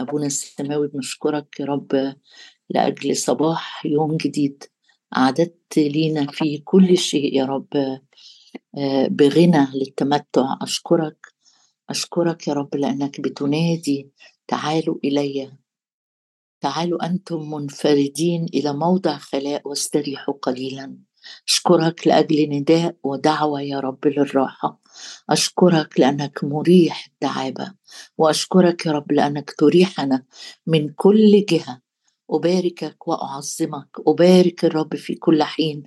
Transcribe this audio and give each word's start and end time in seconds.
أبونا 0.00 0.26
السماوي 0.26 0.88
بنشكرك 0.88 1.60
يا 1.60 1.64
رب 1.64 2.14
لأجل 2.70 3.16
صباح 3.16 3.86
يوم 3.86 4.16
جديد. 4.16 4.64
أعددت 5.16 5.78
لينا 5.78 6.26
في 6.26 6.58
كل 6.58 6.98
شيء 6.98 7.36
يا 7.36 7.44
رب 7.44 7.76
آه، 8.78 9.06
بغنى 9.06 9.66
للتمتع. 9.74 10.56
أشكرك 10.62 11.26
أشكرك 11.90 12.48
يا 12.48 12.52
رب 12.52 12.76
لأنك 12.76 13.20
بتنادي 13.20 14.10
تعالوا 14.48 14.96
إلي. 15.04 15.52
تعالوا 16.60 17.06
أنتم 17.06 17.50
منفردين 17.50 18.46
إلى 18.54 18.72
موضع 18.72 19.18
خلاء 19.18 19.68
واستريحوا 19.68 20.34
قليلا. 20.34 20.98
أشكرك 21.48 22.06
لأجل 22.06 22.48
نداء 22.48 22.96
ودعوة 23.02 23.60
يا 23.62 23.80
رب 23.80 24.06
للراحة. 24.06 24.80
أشكرك 25.30 26.00
لأنك 26.00 26.44
مريح 26.44 27.08
الدعابة 27.12 27.74
وأشكرك 28.18 28.86
يا 28.86 28.92
رب 28.92 29.12
لأنك 29.12 29.50
تريحنا 29.58 30.24
من 30.66 30.88
كل 30.88 31.44
جهة. 31.48 31.80
أباركك 32.30 33.08
وأعظمك 33.08 33.88
أبارك 34.06 34.64
الرب 34.64 34.96
في 34.96 35.14
كل 35.14 35.42
حين. 35.42 35.82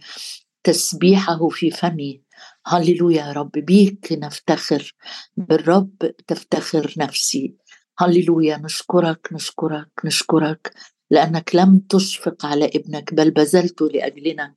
تسبيحه 0.64 1.50
في 1.50 1.72
فمي. 1.72 2.22
هللويا 2.66 3.26
يا 3.26 3.32
رب 3.32 3.52
بيك 3.52 4.08
نفتخر 4.12 4.96
بالرب 5.38 6.12
تفتخر 6.28 6.94
نفسي. 6.98 7.56
هللويا 8.00 8.58
نشكرك 8.58 9.30
نشكرك 9.34 9.92
نشكرك. 10.06 10.74
لأنك 11.12 11.52
لم 11.56 11.80
تشفق 11.90 12.46
على 12.46 12.66
ابنك 12.66 13.14
بل 13.14 13.32
بذلته 13.32 13.88
لأجلنا 13.90 14.54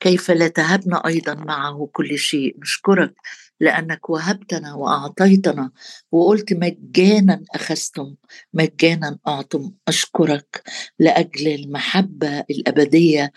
كيف 0.00 0.30
لا 0.30 0.48
تهبنا 0.48 1.06
أيضا 1.06 1.34
معه 1.34 1.88
كل 1.92 2.18
شيء. 2.18 2.56
نشكرك. 2.62 3.14
لأنك 3.60 4.10
وهبتنا 4.10 4.74
وأعطيتنا 4.74 5.70
وقلت 6.12 6.52
مجانا 6.52 7.42
أخذتم 7.54 8.14
مجانا 8.54 9.18
أعطم 9.28 9.72
أشكرك 9.88 10.62
لأجل 10.98 11.48
المحبة 11.48 12.40
الأبدية 12.40 13.32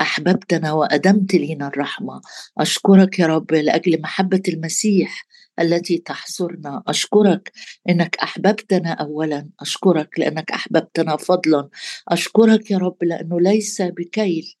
أحببتنا 0.00 0.72
وأدمت 0.72 1.34
لنا 1.34 1.68
الرحمة. 1.68 2.20
أشكرك 2.58 3.18
يا 3.18 3.26
رب 3.26 3.52
لأجل 3.52 4.00
محبة 4.00 4.42
المسيح 4.48 5.26
التي 5.60 5.98
تحصرنا. 5.98 6.82
أشكرك 6.86 7.52
إنك 7.88 8.16
أحببتنا 8.16 8.92
اولا. 8.92 9.48
أشكرك 9.60 10.18
لأنك 10.18 10.50
أحببتنا 10.52 11.16
فضلا. 11.16 11.68
أشكرك 12.08 12.70
يا 12.70 12.78
رب 12.78 13.04
لأنه 13.04 13.40
ليس 13.40 13.82
بكيل. 13.82 14.59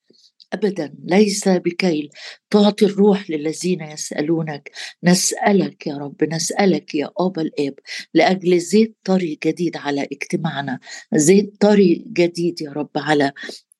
ابدا 0.52 0.94
ليس 1.04 1.48
بكيل. 1.48 2.10
تعطي 2.50 2.84
الروح 2.84 3.30
للذين 3.30 3.80
يسألونك. 3.80 4.70
نسألك 5.04 5.86
يا 5.86 5.96
رب 5.96 6.24
نسألك 6.24 6.94
يا 6.94 7.10
ابا 7.18 7.42
الآب 7.42 7.74
لأجل 8.14 8.58
زيت 8.60 8.96
طري 9.04 9.38
جديد 9.46 9.76
على 9.76 10.02
اجتماعنا. 10.12 10.80
زيت 11.14 11.54
طري 11.60 12.04
جديد 12.12 12.60
يا 12.62 12.72
رب 12.72 12.90
على 12.96 13.32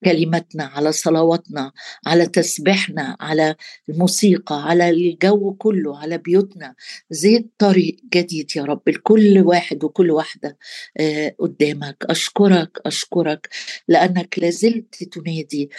كلمتنا 0.04 0.64
على 0.64 0.92
صلواتنا 0.92 1.72
على 2.06 2.26
تسبيحنا 2.26 3.16
على 3.20 3.56
الموسيقى 3.88 4.62
على 4.62 4.90
الجو 4.90 5.54
كله 5.54 5.98
على 5.98 6.18
بيوتنا. 6.18 6.74
زيت 7.10 7.50
طريق 7.58 7.96
جديد 8.14 8.56
يا 8.56 8.64
رب 8.64 8.88
لكل 8.88 9.38
واحد 9.38 9.84
وكل 9.84 10.10
واحدة 10.10 10.58
آه، 11.00 11.34
قدامك. 11.38 11.96
أشكرك 12.10 12.78
أشكرك 12.86 13.48
لأنك 13.88 14.38
لازلت 14.38 15.04
تنادي. 15.04 15.70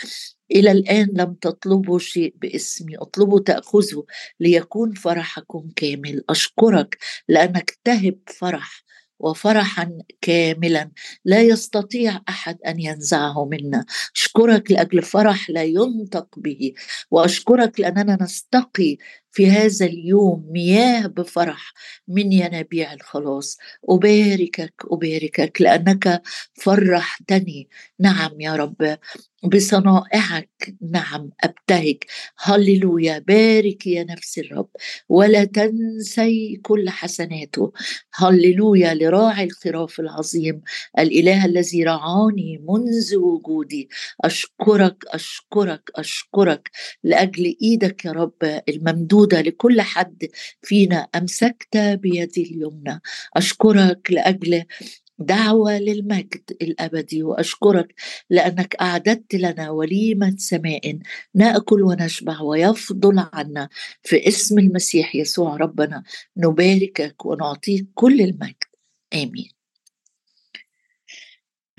إلى 0.51 0.71
الآن 0.71 1.07
لم 1.13 1.33
تطلبوا 1.33 1.99
شيء 1.99 2.35
باسمي. 2.41 2.97
اطلبوا 2.97 3.39
تأخذوا 3.39 4.03
ليكون 4.39 4.93
فرحكم 4.93 5.69
كامل. 5.75 6.23
أشكرك 6.29 6.97
لأنك 7.29 7.77
تهب 7.83 8.17
فرح. 8.27 8.83
وفرحا 9.21 9.97
كاملا. 10.21 10.91
لا 11.25 11.41
يستطيع 11.41 12.21
أحد 12.29 12.57
أن 12.67 12.79
ينزعه 12.79 13.45
منا. 13.45 13.85
أشكرك 14.15 14.71
لأجل 14.71 15.01
فرح 15.01 15.49
لا 15.49 15.63
ينطق 15.63 16.27
به 16.37 16.73
وأشكرك 17.11 17.79
لأننا 17.79 18.17
نستقي 18.21 18.97
في 19.31 19.47
هذا 19.51 19.85
اليوم 19.85 20.45
مياه 20.51 21.07
بفرح. 21.07 21.73
من 22.07 22.31
ينابيع 22.31 22.93
الخلاص؟ 22.93 23.57
أباركك 23.89 24.73
أباركك 24.91 25.61
لأنك 25.61 26.21
فرحتني. 26.53 27.69
نعم 27.99 28.41
يا 28.41 28.55
رب. 28.55 28.97
بصنائعك 29.43 30.75
نعم 30.91 31.29
أبتهج. 31.43 31.97
هللويا. 32.43 33.19
بارك 33.19 33.87
يا 33.87 34.03
نفس 34.03 34.39
الرب. 34.39 34.69
ولا 35.09 35.43
تنسي 35.43 36.59
كل 36.63 36.89
حسناته. 36.89 37.71
هللويا. 38.13 38.93
لراعي 38.93 39.43
الخراف 39.43 39.99
العظيم. 39.99 40.61
الإله 40.99 41.45
الذي 41.45 41.83
رعاني 41.83 42.61
منذ 42.69 43.15
وجودي. 43.15 43.89
أشكرك 44.23 45.03
أشكرك 45.07 45.91
أشكرك. 45.95 46.71
لأجل 47.03 47.55
إيدك 47.61 48.05
يا 48.05 48.11
رب 48.11 48.61
الممدوده 48.69 49.20
لكل 49.33 49.81
حد 49.81 50.27
فينا 50.61 51.07
أمسكت 51.15 51.77
بيدي 51.77 52.43
اليمنى. 52.43 53.01
أشكرك 53.35 54.11
لأجل 54.11 54.63
دعوة 55.19 55.77
للمجد 55.79 56.43
الأبدي 56.61 57.23
وأشكرك 57.23 57.93
لأنك 58.29 58.75
أعددت 58.75 59.35
لنا 59.35 59.69
وليمة 59.69 60.35
سماء 60.37 60.99
نأكل 61.35 61.81
ونشبع 61.81 62.41
ويفضل 62.41 63.27
عنا. 63.33 63.69
في 64.03 64.27
اسم 64.27 64.59
المسيح 64.59 65.15
يسوع 65.15 65.55
ربنا 65.55 66.03
نباركك 66.37 67.25
ونعطيك 67.25 67.87
كل 67.93 68.21
المجد. 68.21 68.55
آمين. 69.13 69.49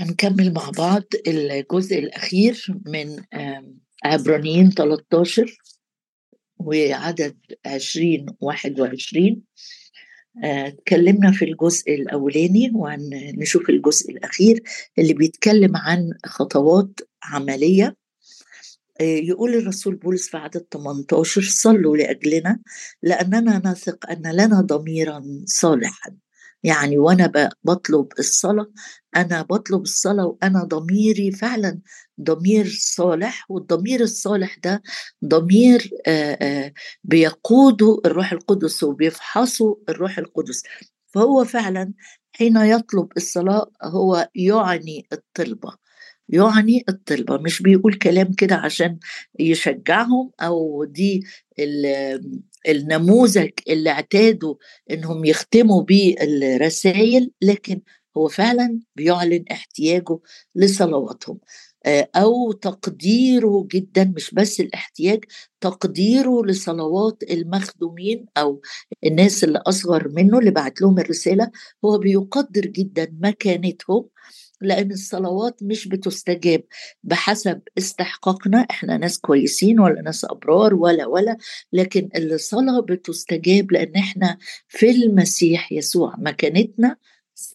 هنكمل 0.00 0.53
مع 0.53 0.70
بعض 0.78 1.03
الجزء 1.26 1.98
الأخير 1.98 2.66
من 2.86 3.16
عبرانيين 4.04 4.70
13 4.70 5.56
وعدد 6.67 7.37
20 7.67 8.27
21 8.41 9.43
اتكلمنا 10.45 11.33
في 11.33 11.45
الجزء 11.45 11.95
الأولاني 11.95 12.71
وهنشوف 12.75 13.71
الجزء 13.71 14.11
الأخير 14.11 14.62
اللي 14.99 15.15
بيتكلم 15.15 15.77
عن 15.77 16.11
خطوات 16.27 17.01
عملية. 17.22 17.97
آه، 19.01 19.05
يقول 19.05 19.55
الرسول 19.55 19.95
بولس 19.95 20.28
في 20.28 20.37
عدد 20.37 20.67
18 20.71 21.43
صلوا 21.43 21.97
لأجلنا 21.97 22.59
لأننا 23.03 23.62
نثق 23.65 24.11
أن 24.11 24.33
لنا 24.33 24.61
ضميرا 24.61 25.25
صالحا. 25.47 26.17
يعني 26.62 26.99
وأنا 26.99 27.33
بطلب 27.65 28.09
الصلاة 28.19 28.67
أنا 29.17 29.43
بطلب 29.43 29.83
الصلاة 29.83 30.27
وأنا 30.27 30.65
ضميري 30.65 31.33
فعلا 31.33 31.81
ضمير 32.21 32.67
صالح 32.81 33.47
والضمير 33.50 34.00
الصالح 34.00 34.56
ده 34.65 34.83
ضمير 35.25 35.91
بيقوده 37.05 38.01
الروح 38.06 38.33
القدس 38.33 38.83
وبيفحصه 38.83 39.78
الروح 39.89 40.19
القدس. 40.19 40.62
فهو 41.15 41.45
فعلا 41.45 41.93
حين 42.33 42.56
يطلب 42.56 43.09
الصلاة 43.17 43.71
هو 43.83 44.28
يعني 44.34 45.06
الطلبة 45.12 45.75
يعني 46.28 46.84
الطلبة. 46.89 47.39
مش 47.39 47.62
بيقول 47.62 47.95
كلام 47.95 48.33
كده 48.33 48.56
عشان 48.56 48.99
يشجعهم 49.41 50.31
أو 50.41 50.84
دي 50.84 51.25
النموذج 52.69 53.50
اللي 53.69 53.91
اعتادوا 53.91 54.55
انهم 54.91 55.25
يختموا 55.25 55.83
بيه 55.83 56.15
الرسائل 56.21 57.31
لكن 57.43 57.81
هو 58.17 58.28
فعلا 58.28 58.81
بيعلن 58.97 59.45
احتياجه 59.53 60.19
لصلواتهم. 60.55 61.39
آه، 61.87 62.09
أو 62.17 62.53
تقديره 62.53 63.67
جدا 63.72 64.12
مش 64.17 64.34
بس 64.34 64.61
الاحتياج 64.61 65.25
تقديره 65.61 66.45
لصلوات 66.47 67.22
المخدومين 67.31 68.27
أو 68.37 68.61
الناس 69.06 69.45
اللي 69.45 69.59
أصغر 69.67 70.09
منه 70.09 70.39
اللي 70.39 70.51
بعت 70.51 70.81
لهم 70.83 70.99
الرسالة. 70.99 71.51
هو 71.84 71.99
بيقدر 71.99 72.67
جدا 72.67 73.17
مكانتهم. 73.21 74.09
لأن 74.62 74.91
الصلوات 74.93 75.63
مش 75.63 75.89
بتستجاب 75.89 76.65
بحسب 77.04 77.60
استحقاقنا. 77.78 78.66
إحنا 78.71 78.97
ناس 78.97 79.19
كويسين 79.19 79.81
ولا 79.81 80.03
ناس 80.03 80.25
أبرار 80.25 80.75
ولا 80.75 81.07
ولا 81.07 81.36
لكن 81.72 82.09
الصلاة 82.16 82.81
بتستجاب 82.81 83.72
لأن 83.72 83.97
إحنا 83.97 84.39
في 84.69 84.91
المسيح 84.91 85.72
يسوع. 85.72 86.15
مكانتنا 86.19 86.97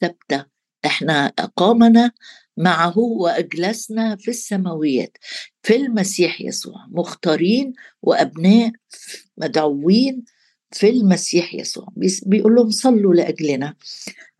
ثابتة. 0.02 0.46
إحنا 0.86 1.34
أقامنا 1.40 2.12
معه 2.58 3.00
وأجلسنا 3.00 4.16
في 4.16 4.28
السماويات. 4.28 5.18
في 5.64 5.76
المسيح 5.76 6.42
يسوع. 6.42 6.86
مختارين 6.92 7.74
وأبناء 8.02 8.72
مدعوين 9.38 10.24
في 10.72 10.90
المسيح 10.90 11.54
يسوع. 11.56 11.88
بيقول 12.26 12.56
لهم 12.56 12.70
صلوا 12.70 13.14
لأجلنا. 13.14 13.76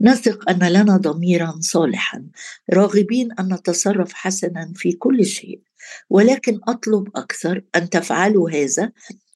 نثق 0.02 0.50
أن 0.50 0.68
لنا 0.70 0.98
ضميرا 0.98 1.60
صالحا 1.62 2.26
راغبين 2.74 3.32
أن 3.40 3.54
نتصرف 3.54 4.14
حسنا 4.14 4.74
في 4.76 4.92
كل 4.92 5.26
شيء. 5.26 5.62
ولكن 6.10 6.60
أطلب 6.68 7.08
أكثر 7.16 7.64
أن 7.76 7.90
تفعلوا 7.90 8.52
هذا 8.52 8.92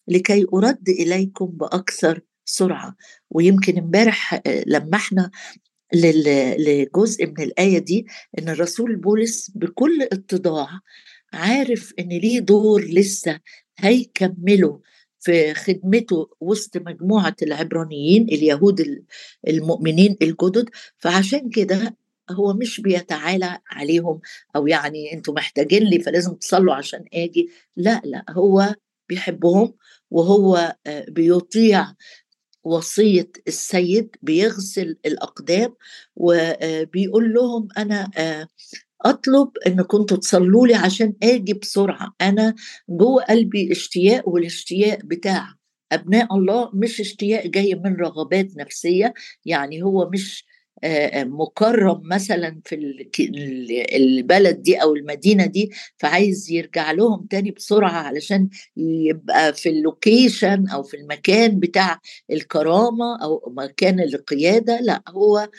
لكي 0.07 0.45
أرد 0.53 0.89
إليكم 0.89 1.45
بأكثر 1.45 2.21
سرعة. 2.45 2.95
ويمكن 3.29 3.77
امبارح 3.77 4.41
لما 4.67 4.95
إحنا 4.97 5.31
لجزء 5.93 7.25
من 7.27 7.39
الآية 7.43 7.79
دي 7.79 8.05
إن 8.39 8.49
الرسول 8.49 8.95
بولس 8.95 9.51
بكل 9.55 10.01
اتضاع 10.01 10.69
عارف 11.33 11.93
إن 11.99 12.09
ليه 12.09 12.39
دور 12.39 12.83
لسه 12.83 13.39
هيكمله 13.77 14.79
في 15.21 15.53
خدمته 15.53 16.29
وسط 16.39 16.77
مجموعة 16.77 17.35
العبرانيين 17.41 18.23
اليهود 18.23 19.05
المؤمنين 19.47 20.17
الجدد. 20.21 20.69
فعشان 20.97 21.49
كده 21.49 21.95
هو 22.31 22.53
مش 22.53 22.81
بيتعالى 22.81 23.59
عليهم 23.71 24.21
أو 24.55 24.67
يعني 24.67 25.13
أنتوا 25.13 25.33
محتاجين 25.33 25.83
لي 25.83 25.99
فلازم 25.99 26.33
تصلوا 26.33 26.73
عشان 26.73 27.05
آجي. 27.13 27.49
لا 27.75 28.01
لا 28.05 28.25
هو 28.29 28.75
بيحبهم 29.09 29.73
وهو 30.11 30.75
آه، 30.87 31.05
بيطيع 31.09 31.87
وصية 32.63 33.31
السيد 33.47 34.15
بيغسل 34.21 34.97
الأقدام 35.05 35.75
وبيقول 36.15 37.33
لهم 37.33 37.67
أنا 37.77 38.11
آه، 39.05 39.19
أن 39.67 39.81
كنتوا 39.81 40.17
تصلوا 40.17 40.67
لي 40.67 40.75
عشان 40.75 41.13
آجي 41.23 41.53
بسرعة. 41.53 42.13
أنا 42.21 42.55
جوه 42.89 43.23
قلبي 43.23 43.71
اشتياق 43.71 44.29
والاشتياق 44.29 44.99
بتاع 45.03 45.47
أبناء 45.91 46.35
الله 46.37 46.69
مش 46.73 47.01
اشتياق 47.01 47.47
جاي 47.47 47.75
من 47.75 47.95
رغبات 47.95 48.57
نفسية. 48.57 49.13
يعني 49.45 49.83
هو 49.83 50.09
مش 50.09 50.45
مكرم 51.15 52.01
مثلا 52.03 52.61
في 52.65 52.75
البلد 53.95 54.61
دي 54.61 54.75
أو 54.81 54.95
المدينة 54.95 55.45
دي 55.45 55.71
فعايز 55.97 56.51
يرجع 56.51 56.91
لهم 56.91 57.27
تاني 57.29 57.51
بسرعة 57.51 57.91
علشان 57.91 58.49
يبقى 58.77 59.53
في 59.53 59.69
اللوكيشن 59.69 60.67
أو 60.67 60.83
في 60.83 60.97
المكان 60.97 61.59
بتاع 61.59 61.99
الكرامة 62.31 63.23
أو 63.23 63.53
مكان 63.57 63.99
القيادة. 63.99 64.79
لا 64.81 65.01
هو 65.09 65.49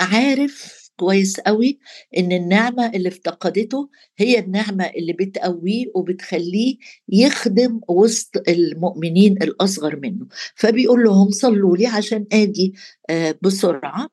عارف 0.00 0.85
كويس 0.96 1.40
قوي 1.40 1.78
إن 2.16 2.32
النعمة 2.32 2.86
اللي 2.86 3.08
افتقدته 3.08 3.88
هي 4.18 4.38
النعمة 4.38 4.84
اللي 4.84 5.12
بتقويه 5.12 5.86
وبتخليه 5.94 6.76
يخدم 7.08 7.80
وسط 7.88 8.48
المؤمنين 8.48 9.42
الأصغر 9.42 9.96
منه. 9.96 10.26
فبيقول 10.54 11.04
لهم 11.04 11.30
صلوا 11.30 11.76
لي 11.76 11.86
عشان 11.86 12.26
آجي 12.32 12.74
بسرعة. 13.42 14.08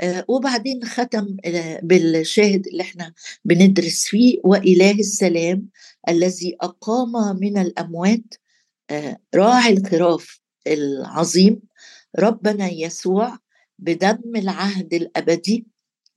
آه، 0.00 0.24
وبعدين 0.28 0.84
ختم 0.84 1.36
آه، 1.44 1.80
بالشاهد 1.82 2.66
اللي 2.66 2.82
إحنا 2.82 3.12
بندرس 3.44 4.04
فيه 4.04 4.40
وإله 4.44 4.90
السلام 4.90 5.68
الذي 6.08 6.56
أقام 6.60 7.36
من 7.40 7.58
الأموات 7.58 8.34
آه، 8.90 9.18
راعي 9.34 9.72
الخراف 9.72 10.40
العظيم 10.66 11.60
ربنا 12.18 12.68
يسوع 12.68 13.38
بدم 13.78 14.36
العهد 14.36 14.94
الأبدي. 14.94 15.66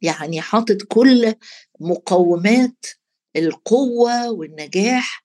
يعني 0.04 0.42
حاطط 0.42 0.78
كل 0.88 1.34
مقومات 1.80 2.86
القوة 3.36 4.32
والنجاح 4.32 5.24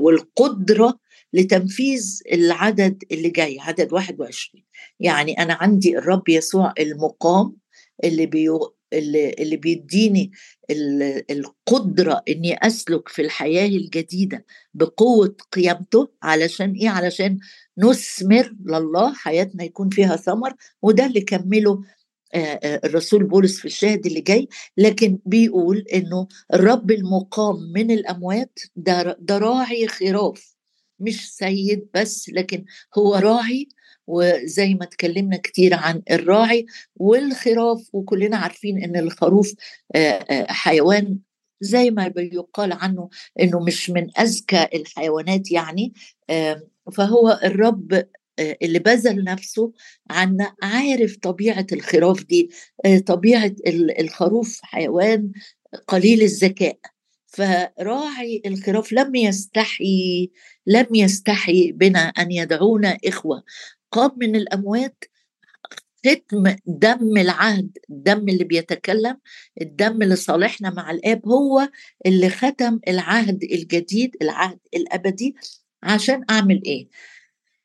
والقدرة 0.00 0.98
لتنفيذ 1.32 2.20
العدد 2.32 3.02
اللي 3.12 3.30
جاي 3.30 3.60
عدد 3.60 3.92
21 3.92 4.64
يعني 5.00 5.32
أنا 5.32 5.54
عندي 5.54 5.98
الرب 5.98 6.28
يسوع 6.28 6.74
المقام 6.78 7.56
اللي 8.04 8.26
بيو 8.26 8.74
اللي, 8.92 9.30
اللي 9.30 9.56
بيديني 9.56 10.30
القدرة 11.30 12.22
إني 12.28 12.66
أسلك 12.66 13.08
في 13.08 13.22
الحياة 13.22 13.66
الجديدة 13.66 14.44
بقوة 14.74 15.36
قيامته 15.52 16.08
علشان 16.22 16.72
إيه؟ 16.72 16.88
علشان 16.88 17.38
نثمر 17.78 18.54
لله 18.66 19.14
حياتنا 19.14 19.64
يكون 19.64 19.88
فيها 19.88 20.16
ثمر 20.16 20.54
وده 20.82 21.06
اللي 21.06 21.20
كمله 21.20 21.82
الرسول 22.84 23.24
بولس 23.24 23.58
في 23.58 23.64
الشاهد 23.64 24.06
اللي 24.06 24.20
جاي. 24.20 24.48
لكن 24.76 25.18
بيقول 25.26 25.78
إنه 25.78 26.28
الرب 26.54 26.90
المقام 26.90 27.56
من 27.74 27.90
الأموات 27.90 28.58
ده, 28.76 29.16
ده 29.20 29.38
راعي 29.38 29.86
خراف 29.88 30.54
مش 31.00 31.32
سيد 31.32 31.88
بس 31.94 32.28
لكن 32.28 32.64
هو 32.98 33.14
راعي. 33.14 33.68
وزي 34.06 34.74
ما 34.74 34.84
اتكلمنا 34.84 35.36
كتير 35.36 35.74
عن 35.74 36.02
الراعي 36.10 36.66
والخراف 36.96 37.88
وكلنا 37.92 38.36
عارفين 38.36 38.84
إن 38.84 38.96
الخروف 38.96 39.54
حيوان 40.48 41.18
زي 41.64 41.90
ما 41.90 42.08
بيقال 42.08 42.72
عنه 42.72 43.08
إنه 43.40 43.60
مش 43.60 43.90
من 43.90 44.18
أذكى 44.18 44.68
الحيوانات 44.74 45.52
يعني 45.52 45.92
فهو 46.92 47.40
الرب 47.44 48.04
اللي 48.38 48.78
بذل 48.78 49.24
نفسه 49.24 49.72
عنا 50.10 50.54
عارف 50.62 51.16
طبيعة 51.16 51.66
الخراف 51.72 52.24
دي 52.24 52.50
طبيعة 53.06 53.54
الخروف 54.00 54.60
حيوان 54.62 55.32
قليل 55.88 56.22
الذكاء. 56.22 56.78
فراعي 57.26 58.42
الخراف 58.46 58.92
لم 58.92 59.14
يستحي 59.14 60.30
لم 60.66 60.86
يستحي 60.94 61.72
بنا 61.72 61.98
أن 62.00 62.32
يدعونا 62.32 62.98
إخوة. 63.06 63.42
قام 63.92 64.10
من 64.16 64.36
الأموات 64.36 65.04
ختم 66.04 66.56
دم 66.66 67.16
العهد 67.16 67.78
الدم 67.90 68.28
اللي 68.28 68.44
بيتكلم 68.44 69.16
الدم 69.60 70.02
اللي 70.02 70.16
صالحنا 70.16 70.70
مع 70.70 70.90
الآب 70.90 71.28
هو 71.28 71.68
اللي 72.06 72.28
ختم 72.30 72.80
العهد 72.88 73.44
الجديد 73.44 74.16
العهد 74.22 74.58
الأبدي. 74.74 75.34
عشان 75.82 76.24
أعمل 76.30 76.62
إيه؟ 76.66 76.88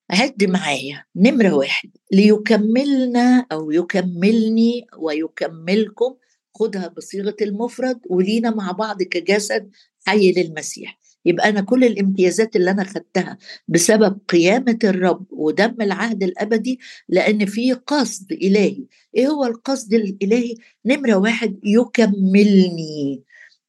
عد 0.09 0.43
معايا 0.43 1.03
نمرة 1.15 1.53
واحد 1.53 1.89
ليكملنا 2.11 3.45
أو 3.51 3.71
يكملني 3.71 4.87
ويكملكم 4.97 6.15
خدها 6.55 6.87
بصيغة 6.87 7.35
المفرد 7.41 7.99
ولينا 8.09 8.49
مع 8.49 8.71
بعض 8.71 9.03
كجسد 9.03 9.71
حي 10.05 10.31
للمسيح. 10.31 10.98
يبقى 11.25 11.49
أنا 11.49 11.61
كل 11.61 11.83
الامتيازات 11.83 12.55
اللي 12.55 12.71
أنا 12.71 12.83
خدتها 12.83 13.37
بسبب 13.67 14.19
قيامة 14.27 14.79
الرب 14.83 15.25
ودم 15.31 15.75
العهد 15.81 16.23
الأبدي 16.23 16.79
لأن 17.09 17.45
في 17.45 17.73
قصد 17.73 18.31
إلهي 18.31 18.85
إيه 19.15 19.27
هو 19.27 19.45
القصد 19.45 19.93
الإلهي؟ 19.93 20.55
نمرة 20.85 21.15
واحد 21.15 21.59
يكملني 21.63 23.23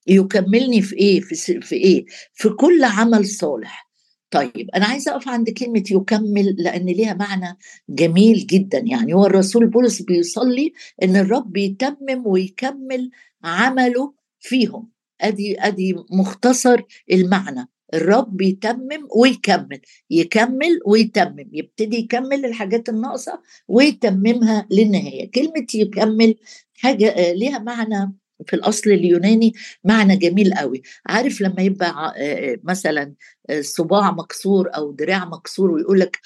يكملني 0.06 0.82
في 0.82 0.97
إيه؟ 0.97 1.20
في, 1.20 1.61
في 1.61 1.75
إيه؟ 1.75 2.05
في 2.35 2.49
كل 2.49 2.85
عمل 2.85 3.26
صالح 3.26 3.91
طيب 4.31 4.70
أنا 4.75 4.87
عايزة 4.87 5.12
أقف 5.12 5.29
عند 5.29 5.50
كلمة 5.50 5.85
يكمل 5.91 6.55
لأن 6.58 6.87
ليها 6.87 7.14
معنى 7.14 7.58
جميل 7.88 8.47
جدا 8.47 8.79
يعني 8.79 9.14
هو 9.14 9.26
الرسول 9.26 9.67
بولس 9.67 10.02
بيصلي 10.02 10.73
إن 11.02 11.17
الرب 11.17 11.56
يتمم 11.56 12.26
ويكمل 12.26 13.11
عمله 13.45 14.12
فيهم 14.40 14.88
أدي 15.20 15.60
أدي 15.60 15.96
مختصر 16.10 16.82
المعنى. 17.12 17.68
الرب 17.94 18.40
يتمم 18.40 19.08
ويكمل 19.16 19.80
يكمل 20.10 20.78
ويتمم 20.86 21.48
يبتدي 21.52 21.96
يكمل 21.96 22.44
الحاجات 22.44 22.88
الناقصة 22.88 23.40
ويتممها 23.68 24.66
للنهاية. 24.70 25.30
كلمة 25.30 25.66
يكمل 25.74 26.34
حاجة 26.74 27.08
آه، 27.08 27.32
ليها 27.32 27.58
معنى 27.58 28.12
في 28.46 28.56
الأصل 28.56 28.90
اليوناني 28.90 29.52
معنى 29.84 30.16
جميل 30.16 30.54
قوي. 30.54 30.82
عارف 31.06 31.40
لما 31.40 31.62
يبقى 31.62 31.88
آه، 31.90 32.12
آه، 32.16 32.58
مثلا 32.64 33.14
صباع 33.60 34.10
مكسور 34.10 34.68
أو 34.76 34.92
دراع 34.92 35.24
مكسور 35.24 35.70
ويقول 35.70 36.00
لك 36.00 36.18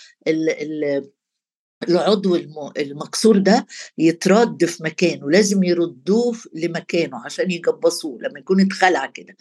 العضو 1.88 2.37
المكسور 2.78 3.38
ده 3.38 3.66
يترد 3.99 4.64
في 4.64 4.83
مكانه 4.85 5.31
لازم 5.31 5.62
يردوه 5.64 6.37
لمكانه 6.54 7.25
عشان 7.25 7.50
يجبصوه 7.50 8.19
لما 8.23 8.38
يكون 8.38 8.61
اتخلع 8.61 9.07
كده. 9.07 9.37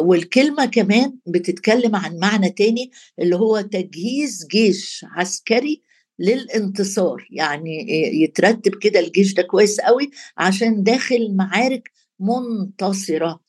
والكلمة 0.00 0.64
كمان 0.66 1.18
بتتكلم 1.26 1.96
عن 1.96 2.18
معنى 2.18 2.50
تاني 2.50 2.90
اللي 3.18 3.36
هو 3.36 3.60
تجهيز 3.60 4.46
جيش 4.50 5.04
عسكري 5.08 5.82
للانتصار 6.18 7.28
يعني 7.30 7.86
يترتب 8.22 8.74
كده 8.74 9.00
الجيش 9.00 9.34
ده 9.34 9.42
كويس 9.42 9.80
قوي 9.80 10.10
عشان 10.38 10.82
داخل 10.82 11.36
معارك 11.36 11.90
منتصرة. 12.20 13.45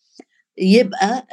يبقى 0.57 1.27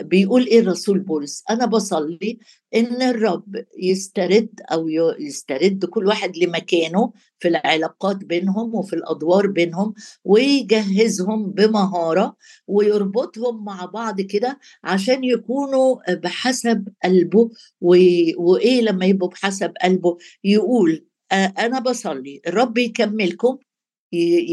بيقول 0.00 0.46
إيه 0.46 0.60
الرسول 0.60 0.98
بولس؟ 0.98 1.44
أنا 1.50 1.66
بصلي 1.66 2.38
إن 2.74 3.02
الرب 3.02 3.64
يسترد 3.78 4.48
أو 4.72 4.88
يسترد 5.18 5.84
كل 5.84 6.06
واحد 6.06 6.36
لمكانه 6.36 7.12
في 7.38 7.48
العلاقات 7.48 8.16
بينهم 8.16 8.74
وفي 8.74 8.92
الأدوار 8.92 9.46
بينهم 9.46 9.94
ويجهزهم 10.24 11.50
بمهارة 11.50 12.36
ويربطهم 12.66 13.64
مع 13.64 13.84
بعض 13.84 14.20
كده 14.20 14.58
عشان 14.84 15.24
يكونوا 15.24 16.14
بحسب 16.14 16.88
قلبه 17.04 17.50
وإيه 17.80 18.80
لما 18.80 19.06
يبقوا 19.06 19.28
بحسب 19.30 19.72
قلبه؟ 19.82 20.16
يقول 20.44 21.04
أنا 21.32 21.78
بصلي 21.80 22.40
الرب 22.46 22.78
يكملكم 22.78 23.58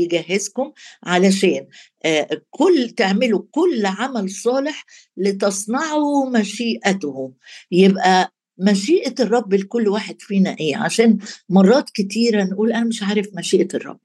يجهزكم 0.01 0.72
علشان 1.03 1.67
كل 2.50 2.89
تعملوا 2.89 3.41
كل 3.51 3.86
عمل 3.86 4.29
صالح 4.29 4.86
لتصنعوا 5.17 6.29
مشيئته 6.29 7.34
يبقى 7.72 8.34
مشيئة 8.58 9.15
الرب 9.20 9.53
لكل 9.53 9.88
واحد 9.88 10.15
فينا 10.20 10.55
إيه؟ 10.60 10.77
عشان 10.77 11.17
مرات 11.50 11.89
كتيرة 11.89 12.43
نقول 12.43 12.72
أنا 12.74 12.86
مش 12.86 13.03
عارف 13.03 13.27
مشيئة 13.38 13.67
الرب. 13.74 14.00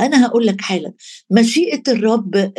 أنا 0.00 0.26
هقول 0.26 0.46
لك 0.46 0.60
حالا 0.60 0.92
مشيئة 1.30 1.82
الرب 1.88 2.52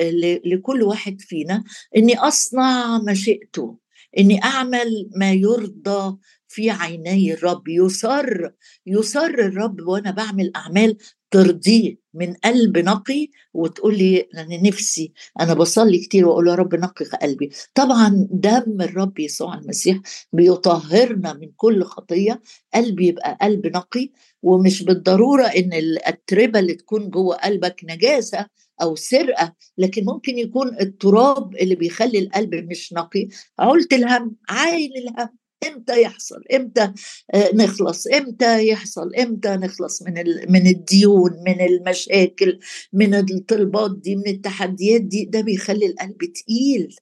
لكل 0.46 0.84
واحد 0.84 1.22
فينا 1.22 1.64
إني 1.98 2.18
أصنع 2.18 2.98
مشيئته 3.08 3.78
إني 4.18 4.44
أعمل 4.44 5.10
ما 5.16 5.32
يرضى 5.32 6.18
في 6.48 6.70
عيني 6.72 7.34
الرب. 7.34 7.68
يسر 7.68 8.52
يسر 8.86 9.40
الرب 9.40 9.82
وأنا 9.88 10.12
بعمل 10.12 10.52
أعمال 10.56 10.98
ترضيه 11.34 11.98
من 12.14 12.34
قلب 12.34 12.78
نقي 12.78 13.30
وتقول 13.54 13.98
لي 13.98 14.28
أنا 14.38 14.58
نفسي 14.68 15.14
أنا 15.40 15.54
بصلي 15.54 15.98
كتير 15.98 16.28
وأقول 16.28 16.48
يا 16.48 16.56
رب 16.56 16.76
نقي 16.76 17.06
قلبي. 17.06 17.50
طبعا 17.76 18.28
دم 18.32 18.82
الرب 18.82 19.20
يسوع 19.20 19.54
المسيح 19.58 20.00
بيطهرنا 20.34 21.34
من 21.34 21.52
كل 21.58 21.84
خطية 21.84 22.42
قلبي 22.74 23.08
يبقى 23.08 23.38
قلب 23.42 23.68
نقي 23.68 24.10
ومش 24.44 24.84
بالضرورة 24.84 25.44
إن 25.44 25.74
الأتربة 25.74 26.60
اللي 26.60 26.74
تكون 26.74 27.10
جوه 27.10 27.36
قلبك 27.36 27.82
نجاسة 27.90 28.46
أو 28.82 28.96
سرقة 28.96 29.54
لكن 29.78 30.06
ممكن 30.06 30.38
يكون 30.38 30.68
التراب 30.82 31.56
اللي 31.56 31.76
بيخلي 31.76 32.20
القلب 32.20 32.56
مش 32.56 32.94
نقي. 32.94 33.28
عولة 33.60 33.88
الهم 33.94 34.36
عايل 34.50 34.92
الهم. 34.98 35.43
إمتى 35.68 36.02
يحصل؟ 36.02 36.42
إمتى 36.54 36.94
آه، 37.34 37.52
نخلص؟ 37.56 38.08
إمتى 38.08 38.68
يحصل؟ 38.68 39.16
إمتى 39.16 39.50
نخلص 39.50 40.02
من 40.04 40.14
من 40.50 40.68
الديون 40.68 41.32
من 41.48 41.62
المشاكل 41.62 42.60
من 42.94 43.14
الطلبات 43.16 43.98
دي 43.98 44.16
من 44.16 44.28
التحديات 44.28 45.02
دي؟ 45.02 45.26
ده 45.26 45.42
بيخلي 45.42 45.86
القلب 45.86 46.18
تقيل 46.18 46.96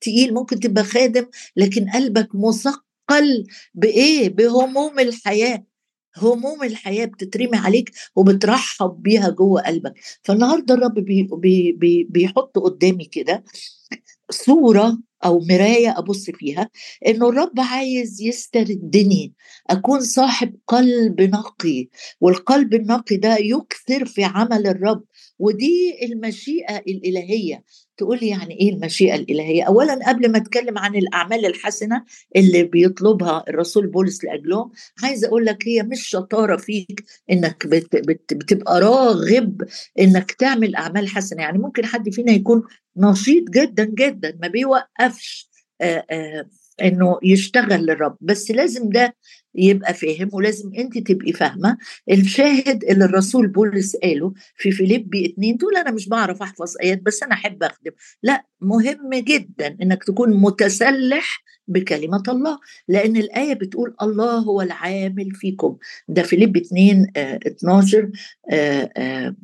تقيل. 0.00 0.34
ممكن 0.34 0.60
تبقى 0.60 0.84
خادم 0.84 1.26
لكن 1.56 1.90
قلبك 1.90 2.28
مثقل 2.34 3.46
بإيه؟ 3.74 4.28
بهموم 4.28 4.98
الحياة. 4.98 5.64
هموم 6.16 6.62
الحياة 6.62 7.04
بتترمي 7.04 7.56
عليك 7.56 7.90
وبترحب 8.16 9.02
بيها 9.02 9.30
جوه 9.30 9.62
قلبك. 9.62 9.94
فالنهاردة 10.22 10.74
الرب 10.74 10.94
بي 10.94 11.28
بي 11.32 11.72
بي 11.72 12.04
بيحط 12.10 12.58
قدامي 12.58 13.04
كده 13.04 13.44
صورة 14.30 14.98
أو 15.24 15.38
مراية 15.50 15.98
أبص 15.98 16.30
فيها 16.30 16.70
إنه 17.06 17.28
الرب 17.28 17.60
عايز 17.60 18.22
يستردني 18.22 19.32
أكون 19.70 20.00
صاحب 20.00 20.56
قلب 20.66 21.20
نقي 21.20 21.88
والقلب 22.20 22.74
النقي 22.74 23.16
ده 23.16 23.36
يكثر 23.40 24.04
في 24.04 24.24
عمل 24.24 24.66
الرب 24.66 25.04
ودي 25.38 25.98
المشيئة 26.02 26.76
الإلهية. 26.76 27.64
تقول 27.96 28.18
لي 28.20 28.28
يعني 28.28 28.60
إيه 28.60 28.70
المشيئة 28.72 29.14
الإلهية؟ 29.14 29.62
اولا 29.62 30.08
قبل 30.08 30.32
ما 30.32 30.38
أتكلم 30.38 30.78
عن 30.78 30.96
الأعمال 30.96 31.46
الحسنة 31.46 32.04
اللي 32.36 32.62
بيطلبها 32.62 33.44
الرسول 33.48 33.86
بولس 33.86 34.24
لاجلهم 34.24 34.70
عايزه 35.02 35.28
أقول 35.28 35.44
لك 35.46 35.68
هي 35.68 35.82
مش 35.82 36.08
شطارة 36.08 36.56
فيك 36.56 37.04
إنك 37.30 37.66
بت 37.66 37.96
بت 37.96 38.34
بتبقى 38.34 38.80
راغب 38.80 39.62
إنك 40.00 40.30
تعمل 40.32 40.76
أعمال 40.76 41.08
حسنة. 41.08 41.42
يعني 41.42 41.58
ممكن 41.58 41.86
حد 41.86 42.10
فينا 42.10 42.32
يكون 42.32 42.62
نشيط 42.96 43.44
جدا 43.50 43.84
جدا 43.84 44.38
ما 44.42 44.48
بيوقفش 44.48 45.48
آآ 45.80 46.06
آآ 46.10 46.48
إنه 46.82 47.18
يشتغل 47.22 47.86
للرب. 47.86 48.16
بس 48.20 48.50
لازم 48.50 48.88
ده 48.88 49.16
يبقى 49.54 49.94
فاهم 49.94 50.28
ولازم 50.32 50.70
أنت 50.78 50.98
تبقي 50.98 51.32
فاهمة. 51.32 51.76
الشاهد 52.10 52.84
اللي 52.84 53.04
الرسول 53.04 53.46
بولس 53.48 53.96
قاله 53.96 54.32
في 54.56 54.70
فيليبي 54.70 55.26
اتنين 55.26 55.58
تقول 55.58 55.76
أنا 55.76 55.90
مش 55.90 56.08
بعرف 56.08 56.42
أحفظ 56.42 56.74
آيات 56.82 57.02
بس 57.02 57.22
أنا 57.22 57.34
أحب 57.34 57.62
أخدم. 57.62 57.90
لا 58.22 58.44
مهم 58.60 59.10
جدا 59.14 59.76
إنك 59.82 60.04
تكون 60.04 60.30
متسلح 60.40 61.44
بكلمة 61.68 62.22
الله. 62.28 62.58
لأن 62.88 63.16
الآية 63.16 63.54
بتقول 63.54 63.94
الله 64.02 64.38
هو 64.38 64.60
العامل 64.62 65.30
فيكم. 65.34 65.76
ده 66.08 66.22
فيليب 66.22 66.56
2 66.56 67.06
آه 67.16 67.40
12 67.46 68.10
آه 68.50 68.90
آه 68.96 69.34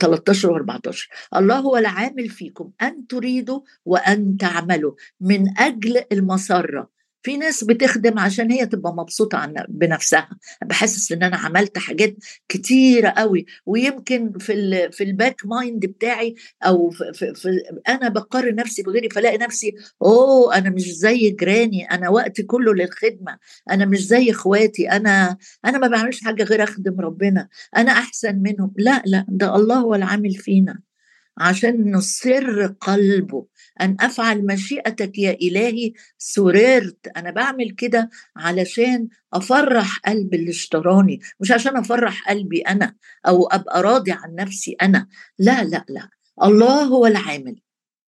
13 0.00 0.50
و 0.50 0.56
14 0.56 1.08
الله 1.36 1.58
هو 1.58 1.76
العامل 1.76 2.28
فيكم 2.28 2.70
أن 2.82 3.06
تريدوا 3.06 3.60
وأن 3.84 4.36
تعملوا 4.36 4.92
من 5.20 5.58
أجل 5.58 6.02
المسرة. 6.12 7.01
في 7.22 7.36
ناس 7.36 7.64
بتخدم 7.64 8.18
عشان 8.18 8.52
هي 8.52 8.66
تبقى 8.66 8.94
مبسوطة 8.94 9.38
عن 9.38 9.54
بنفسها. 9.68 10.28
بحسس 10.64 11.12
إن 11.12 11.22
أنا 11.22 11.36
عملت 11.36 11.78
حاجات 11.78 12.16
كتيرة 12.48 13.08
قوي 13.08 13.46
ويمكن 13.66 14.32
في 14.38 14.88
في 14.92 15.04
ال 15.04 15.10
back 15.10 15.36
mind 15.46 15.86
بتاعي 15.86 16.34
أو 16.66 16.90
في, 16.90 17.12
في, 17.14 17.34
في 17.34 17.48
أنا 17.88 18.08
بقارن 18.08 18.54
نفسي 18.54 18.82
بغيري 18.82 19.08
فلاقي 19.10 19.38
نفسي 19.38 19.74
أوه 20.02 20.56
أنا 20.58 20.70
مش 20.70 20.92
زي 20.94 21.30
جيراني 21.30 21.84
أنا 21.90 22.08
وقتي 22.08 22.42
كله 22.42 22.74
للخدمة 22.74 23.38
أنا 23.70 23.84
مش 23.84 24.06
زي 24.06 24.30
إخواتي 24.30 24.90
أنا 24.90 25.36
أنا 25.64 25.78
ما 25.78 25.86
بعملش 25.88 26.20
حاجة 26.24 26.42
غير 26.44 26.62
أخدم 26.62 27.00
ربنا 27.00 27.48
أنا 27.76 27.92
أحسن 27.92 28.36
منهم. 28.42 28.72
لا 28.78 29.02
لا 29.06 29.26
ده 29.28 29.56
الله 29.56 29.76
هو 29.78 29.94
العامل 29.94 30.34
فينا. 30.34 30.91
عشان 31.38 31.92
نصر 31.92 32.66
قلبه. 32.66 33.46
أن 33.80 33.96
أفعل 34.00 34.46
مشيئتك 34.46 35.18
يا 35.18 35.30
إلهي 35.42 35.92
سررت. 36.18 37.08
أنا 37.16 37.30
بعمل 37.30 37.70
كده 37.70 38.10
علشان 38.36 39.08
أفرح 39.32 39.98
قلب 39.98 40.34
اللي 40.34 40.50
اشتراني 40.50 41.20
مش 41.40 41.52
عشان 41.52 41.76
أفرح 41.76 42.28
قلبي 42.28 42.60
أنا 42.60 42.94
أو 43.28 43.46
أبقى 43.46 43.82
راضي 43.82 44.12
عن 44.12 44.34
نفسي 44.34 44.76
أنا. 44.82 45.08
لا 45.38 45.64
لا 45.64 45.84
لا. 45.88 46.08
الله 46.42 46.82
هو 46.84 47.06
العامل. 47.06 47.56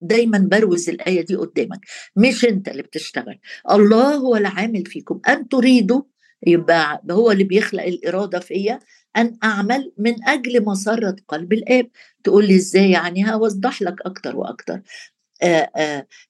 دايما 0.01 0.39
بروز 0.39 0.89
الآية 0.89 1.21
دي 1.25 1.35
قدامك. 1.37 1.81
مش 2.17 2.45
أنت 2.45 2.69
اللي 2.69 2.83
بتشتغل. 2.83 3.39
الله 3.71 4.15
هو 4.15 4.37
العامل 4.37 4.87
فيكم. 4.87 5.21
أن 5.29 5.49
تريدوا 5.49 6.03
يبقى 6.47 7.03
هو 7.11 7.31
اللي 7.33 7.45
بيخلق 7.45 7.83
الإرادة 7.83 8.41
فيا. 8.41 8.79
أن 9.17 9.37
أعمل 9.45 9.93
من 9.99 10.25
أجل 10.29 10.65
مسرة 10.65 11.17
قلب 11.29 11.53
الآب. 11.53 11.91
تقول 12.25 12.47
لي 12.49 12.57
إزاي 12.57 12.91
يعني؟ 12.91 13.33
هوضح 13.35 13.83
لك 13.83 13.95
أكتر 14.03 14.37
وأكتر. 14.37 14.81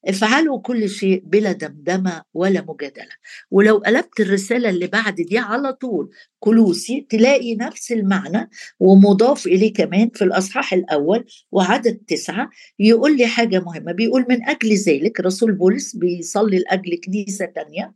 افعلوا 0.07 0.61
كل 0.61 0.89
شيء 0.89 1.23
بلا 1.25 1.51
دمدمة 1.51 2.23
ولا 2.33 2.65
مجادلة. 2.67 3.11
ولو 3.51 3.77
قلبت 3.77 4.19
الرسالة 4.19 4.69
اللي 4.69 4.87
بعد 4.87 5.15
دي 5.15 5.37
على 5.37 5.73
طول 5.73 6.11
كلوسي 6.39 7.07
تلاقي 7.09 7.55
نفس 7.55 7.91
المعنى. 7.91 8.49
ومضاف 8.79 9.47
إليه 9.47 9.73
كمان 9.73 10.09
في 10.13 10.23
الأصحاح 10.23 10.73
الأول 10.73 11.25
وعدد 11.51 11.97
تسعة 12.07 12.49
يقول 12.79 13.17
لي 13.17 13.27
حاجة 13.27 13.59
مهمة. 13.59 13.91
بيقول 13.91 14.25
من 14.29 14.49
أجل 14.49 14.73
ذلك 14.73 15.19
رسول 15.19 15.51
بولس 15.51 15.95
بيصلي 15.95 16.59
لأجل 16.59 16.99
كنيسة 17.05 17.45
تانية. 17.45 17.93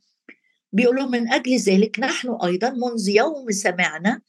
بيقول 0.74 1.12
من 1.12 1.31
أجل 1.31 1.55
ذلك 1.55 2.00
نحن 2.00 2.38
أيضا 2.43 2.69
منذ 2.69 3.10
يوم 3.10 3.51
سمعنا 3.51 4.22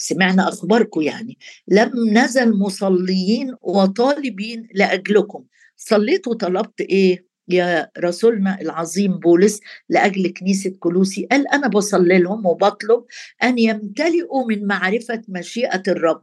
سمعنا 0.00 0.48
أخباركم 0.48 1.00
يعني. 1.00 1.38
لم 1.68 1.92
نزل 2.12 2.58
مصليين 2.58 3.54
وطالبين 3.62 4.68
لأجلكم. 4.74 5.44
صليت 5.76 6.28
وطلبت 6.28 6.80
إيه؟ 6.80 7.26
يا 7.48 7.90
رسولنا 7.98 8.60
العظيم 8.60 9.18
بولس 9.18 9.60
لأجل 9.88 10.32
كنيسة 10.32 10.74
كلوسي 10.80 11.26
قال 11.30 11.48
أنا 11.48 11.68
بصلي 11.68 12.18
لهم 12.18 12.46
وبطلب 12.46 13.04
أن 13.42 13.58
يمتلئوا 13.58 14.46
من 14.48 14.66
معرفة 14.66 15.22
مشيئة 15.28 15.82
الرب. 15.88 16.22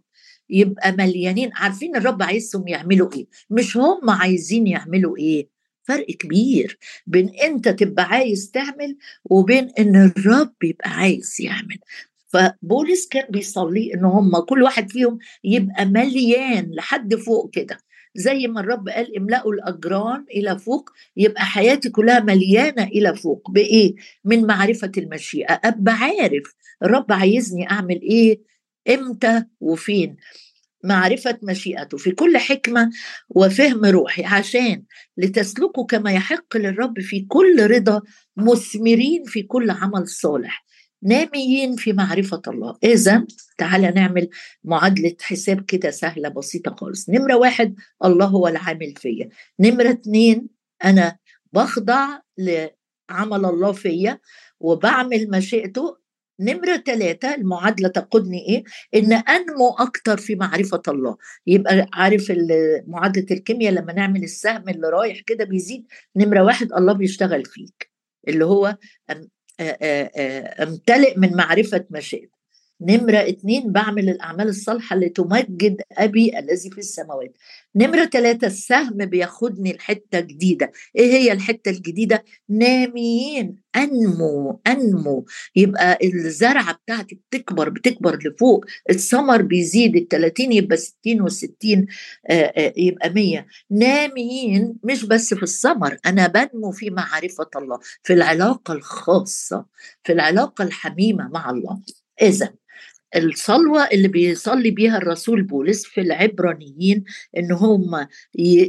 يبقى 0.49 0.91
مليانين. 0.91 1.49
عارفين 1.53 1.95
الرب 1.95 2.23
عايزهم 2.23 2.67
يعملوا 2.67 3.09
إيه؟ 3.15 3.27
مش 3.49 3.77
هم 3.77 4.09
عايزين 4.09 4.67
يعملوا 4.67 5.17
إيه؟ 5.17 5.49
فرق 5.83 6.05
كبير 6.05 6.77
بين 7.07 7.29
أنت 7.43 7.69
تبقى 7.69 8.03
عايز 8.05 8.51
تعمل 8.51 8.97
وبين 9.25 9.69
إن 9.79 9.95
الرب 9.95 10.53
يبقى 10.63 10.89
عايز 10.89 11.35
يعمل. 11.39 11.77
فبولس 12.27 13.07
كان 13.07 13.25
بيصلي 13.29 13.93
إن 13.93 14.05
هم 14.05 14.39
كل 14.39 14.63
واحد 14.63 14.91
فيهم 14.91 15.17
يبقى 15.43 15.85
مليان 15.85 16.71
لحد 16.73 17.15
فوق 17.15 17.49
كده. 17.53 17.77
زي 18.15 18.47
ما 18.47 18.59
الرب 18.59 18.89
قال 18.89 19.17
املأوا 19.17 19.53
الأجران 19.53 20.25
إلى 20.31 20.59
فوق 20.59 20.89
يبقى 21.17 21.45
حياتي 21.45 21.89
كلها 21.89 22.19
مليانة 22.19 22.83
إلى 22.83 23.15
فوق. 23.15 23.51
بإيه؟ 23.51 23.95
من 24.25 24.45
معرفة 24.47 24.91
المشيئة. 24.97 25.53
أبقى 25.63 25.93
عارف 25.93 26.43
الرب 26.83 27.11
عايزني 27.11 27.71
أعمل 27.71 28.01
إيه 28.01 28.41
إمتى 28.89 29.43
وفين. 29.59 30.15
معرفة 30.83 31.39
مشيئته. 31.43 31.97
في 31.97 32.11
كل 32.11 32.37
حكمة 32.37 32.89
وفهم 33.29 33.85
روحي. 33.85 34.23
عشان 34.25 34.83
لتسلكوا 35.17 35.85
كما 35.85 36.11
يحق 36.11 36.57
للرب 36.57 36.99
في 37.01 37.25
كل 37.29 37.67
رضا 37.71 38.01
مثمرين 38.37 39.23
في 39.25 39.43
كل 39.43 39.69
عمل 39.71 40.07
صالح. 40.07 40.65
ناميين 41.03 41.75
في 41.75 41.93
معرفة 41.93 42.41
الله. 42.47 42.77
إذا 42.83 43.25
تعالى 43.57 43.91
نعمل 43.91 44.29
معادلة 44.63 45.15
حساب 45.21 45.65
كده 45.65 45.91
سهلة 45.91 46.29
بسيطة 46.29 46.75
خالص. 46.75 47.09
نمرة 47.09 47.35
واحد 47.35 47.75
الله 48.05 48.25
هو 48.25 48.47
العامل 48.47 48.93
فيا. 48.97 49.29
نمرة 49.59 49.89
اتنين 49.89 50.47
أنا 50.85 51.17
بخضع 51.53 52.07
لعمل 52.37 53.45
الله 53.45 53.71
فيا 53.71 54.19
وبعمل 54.59 55.29
مشيئته. 55.31 55.97
نمرة 56.39 56.77
ثلاثة 56.77 57.35
المعادلة 57.35 57.87
تقودني 57.87 58.49
إيه؟ 58.49 58.63
إن 58.95 59.13
أنمو 59.13 59.69
أكتر 59.69 60.17
في 60.17 60.35
معرفة 60.35 60.81
الله. 60.87 61.17
يبقى 61.47 61.87
عارف 61.93 62.33
معادلة 62.87 63.25
الكيمياء 63.31 63.73
لما 63.73 63.93
نعمل 63.93 64.23
السهم 64.23 64.69
اللي 64.69 64.89
رايح 64.89 65.21
كده 65.21 65.45
بيزيد. 65.45 65.85
نمرة 66.15 66.43
واحد 66.43 66.73
الله 66.73 66.93
بيشتغل 66.93 67.45
فيك. 67.45 67.91
اللي 68.27 68.45
هو 68.45 68.77
امتلئ 70.59 71.17
من 71.17 71.35
معرفة 71.35 71.85
مشيئته 71.89 72.36
نمرة 72.81 73.17
اتنين 73.17 73.71
بعمل 73.71 74.09
الأعمال 74.09 74.47
الصالحة 74.47 74.95
اللي 74.95 75.09
تمجد 75.09 75.81
أبي 75.91 76.39
الذي 76.39 76.69
في 76.69 76.77
السماوات. 76.77 77.37
نمرة 77.75 78.05
ثلاثة 78.05 78.47
السهم 78.47 78.97
بياخدني 78.97 79.73
لحتة 79.73 80.19
جديدة. 80.19 80.71
إيه 80.95 81.11
هي 81.13 81.31
الحتة 81.31 81.69
الجديدة؟ 81.69 82.23
ناميين 82.49 83.55
أنمو 83.75 84.61
أنمو. 84.67 85.25
يبقى 85.55 85.99
الزرعة 86.03 86.73
بتاعتي 86.73 87.19
بتكبر 87.31 87.69
بتكبر 87.69 88.19
لفوق. 88.25 88.65
الثمر 88.89 89.41
بيزيد 89.41 89.95
التلاتين 89.95 90.51
يبقى 90.51 90.77
ستين 90.77 91.21
والستين 91.21 91.87
يبقى 92.77 93.09
مية. 93.09 93.47
ناميين 93.71 94.75
مش 94.83 95.05
بس 95.05 95.33
في 95.33 95.43
الثمر 95.43 95.97
أنا 96.05 96.27
بنمو 96.27 96.71
في 96.71 96.89
معرفة 96.89 97.49
الله 97.55 97.79
في 98.03 98.13
العلاقة 98.13 98.73
الخاصة 98.73 99.65
في 100.03 100.13
العلاقة 100.13 100.63
الحميمة 100.63 101.27
مع 101.27 101.49
الله. 101.49 101.81
إذا 102.21 102.53
الصلوة 103.15 103.83
اللي 103.87 104.07
بيصلي 104.07 104.71
بيها 104.71 104.97
الرسول 104.97 105.41
بولس 105.43 105.85
في 105.85 106.01
العبرانيين 106.01 107.03
إن 107.37 107.51
هم 107.51 108.07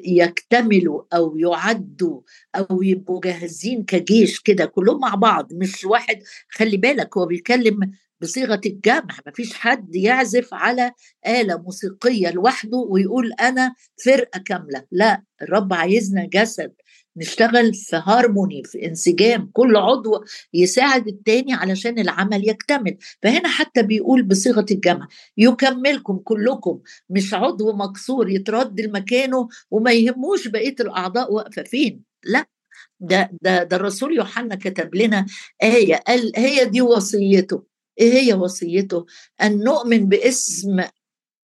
يكتملوا 0.06 1.02
أو 1.14 1.36
يعدوا 1.36 2.20
أو 2.56 2.82
يبقوا 2.82 3.20
جاهزين 3.24 3.84
كجيش 3.84 4.40
كده 4.40 4.64
كلهم 4.64 5.00
مع 5.00 5.14
بعض 5.14 5.52
مش 5.54 5.84
واحد 5.84 6.22
خلي 6.50 6.76
بالك 6.76 7.16
هو 7.16 7.26
بيتكلم 7.26 7.92
بصيغة 8.22 8.60
الجمع 8.66 9.14
مفيش 9.26 9.54
حد 9.54 9.94
يعزف 9.96 10.48
على 10.54 10.92
آلة 11.26 11.56
موسيقية 11.62 12.30
لوحده 12.30 12.76
ويقول 12.76 13.32
أنا 13.32 13.74
فرقة 14.04 14.40
كاملة 14.46 14.84
لا 14.92 15.22
الرب 15.42 15.72
عايزنا 15.72 16.26
جسد 16.26 16.72
نشتغل 17.16 17.74
في 17.74 18.02
هارموني 18.06 18.62
في 18.64 18.86
انسجام 18.86 19.50
كل 19.52 19.76
عضو 19.76 20.24
يساعد 20.54 21.08
التاني 21.08 21.52
علشان 21.54 21.98
العمل 21.98 22.48
يكتمل. 22.48 22.96
فهنا 23.22 23.48
حتى 23.48 23.82
بيقول 23.82 24.22
بصيغة 24.22 24.66
الجمع 24.70 25.08
يكملكم 25.36 26.16
كلكم 26.18 26.80
مش 27.10 27.34
عضو 27.34 27.72
مكسور 27.72 28.30
يترد 28.30 28.80
لمكانه 28.80 29.48
وما 29.70 29.92
يهموش 29.92 30.48
بقية 30.48 30.74
الأعضاء 30.80 31.32
واقفة 31.32 31.62
فين 31.62 32.02
لا 32.24 32.46
ده 33.00 33.30
ده 33.42 33.62
ده 33.62 33.76
الرسول 33.76 34.16
يوحنا 34.16 34.54
كتب 34.54 34.94
لنا 34.94 35.26
آية 35.62 35.94
قال 35.96 36.32
هي 36.36 36.64
دي 36.64 36.82
وصيته. 36.82 37.62
إيه 37.98 38.12
هي 38.12 38.34
وصيته؟ 38.34 39.06
أن 39.42 39.58
نؤمن 39.64 40.06
باسم 40.08 40.84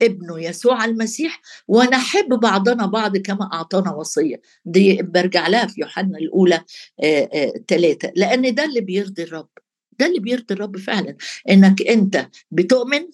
ابنه 0.03 0.41
يسوع 0.41 0.85
المسيح 0.85 1.41
ونحب 1.69 2.29
بعضنا 2.29 2.87
بعض 2.87 3.17
كما 3.17 3.51
أعطانا 3.53 3.93
وصية. 3.95 4.41
دي 4.65 5.03
برجع 5.03 5.49
لها 5.49 5.67
في 5.67 5.81
يوحنا 5.81 6.19
الأولى 6.19 6.61
ثلاثة 7.69 8.13
لأن 8.17 8.55
ده 8.55 8.65
اللي 8.65 8.81
بيرضي 8.81 9.23
الرب. 9.23 9.49
ده 9.99 10.07
اللي 10.07 10.19
بيرضي 10.21 10.55
الرب 10.55 10.77
فعلا. 10.79 11.17
إنك 11.51 11.83
أنت 11.83 12.29
بتؤمن 12.51 13.09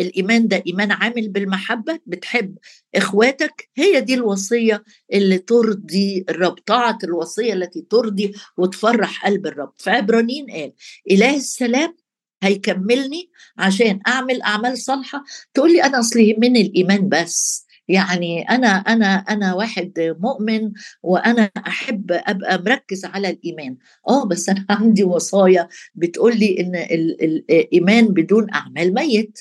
الإيمان 0.00 0.48
ده 0.48 0.62
إيمان 0.66 0.92
عامل 0.92 1.28
بالمحبة 1.28 1.98
بتحب 2.06 2.58
إخواتك 2.94 3.68
هي 3.76 4.00
دي 4.00 4.14
الوصية 4.14 4.84
اللي 5.12 5.38
ترضي 5.38 6.24
الرب 6.28 6.54
طاعة 6.66 6.98
الوصية 7.04 7.52
التي 7.52 7.80
ترضي 7.90 8.32
وتفرح 8.56 9.26
قلب 9.26 9.46
الرب. 9.46 9.72
فعبرانيين 9.78 10.46
قال 10.50 10.72
إله 11.10 11.36
السلام 11.36 11.96
هيكملني 12.42 13.30
عشان 13.58 14.00
أعمل 14.08 14.42
أعمال 14.42 14.78
صالحة. 14.78 15.24
تقول 15.54 15.72
لي 15.72 15.84
أنا 15.84 16.00
اصل 16.00 16.18
يهمني 16.20 16.60
الإيمان 16.60 17.08
بس. 17.08 17.66
يعني 17.88 18.42
أنا 18.50 18.68
أنا 18.68 19.14
أنا 19.14 19.54
واحد 19.54 20.16
مؤمن 20.20 20.72
وأنا 21.02 21.50
أحب 21.66 22.06
أبقى 22.12 22.62
مركز 22.62 23.04
على 23.04 23.30
الإيمان. 23.30 23.76
آه 24.08 24.24
بس 24.26 24.48
أنا 24.48 24.66
عندي 24.70 25.04
وصايا 25.04 25.68
بتقول 25.94 26.38
لي 26.38 26.60
إن 26.60 26.76
الإيمان 26.76 28.08
بدون 28.08 28.46
أعمال 28.54 28.94
ميت. 28.94 29.38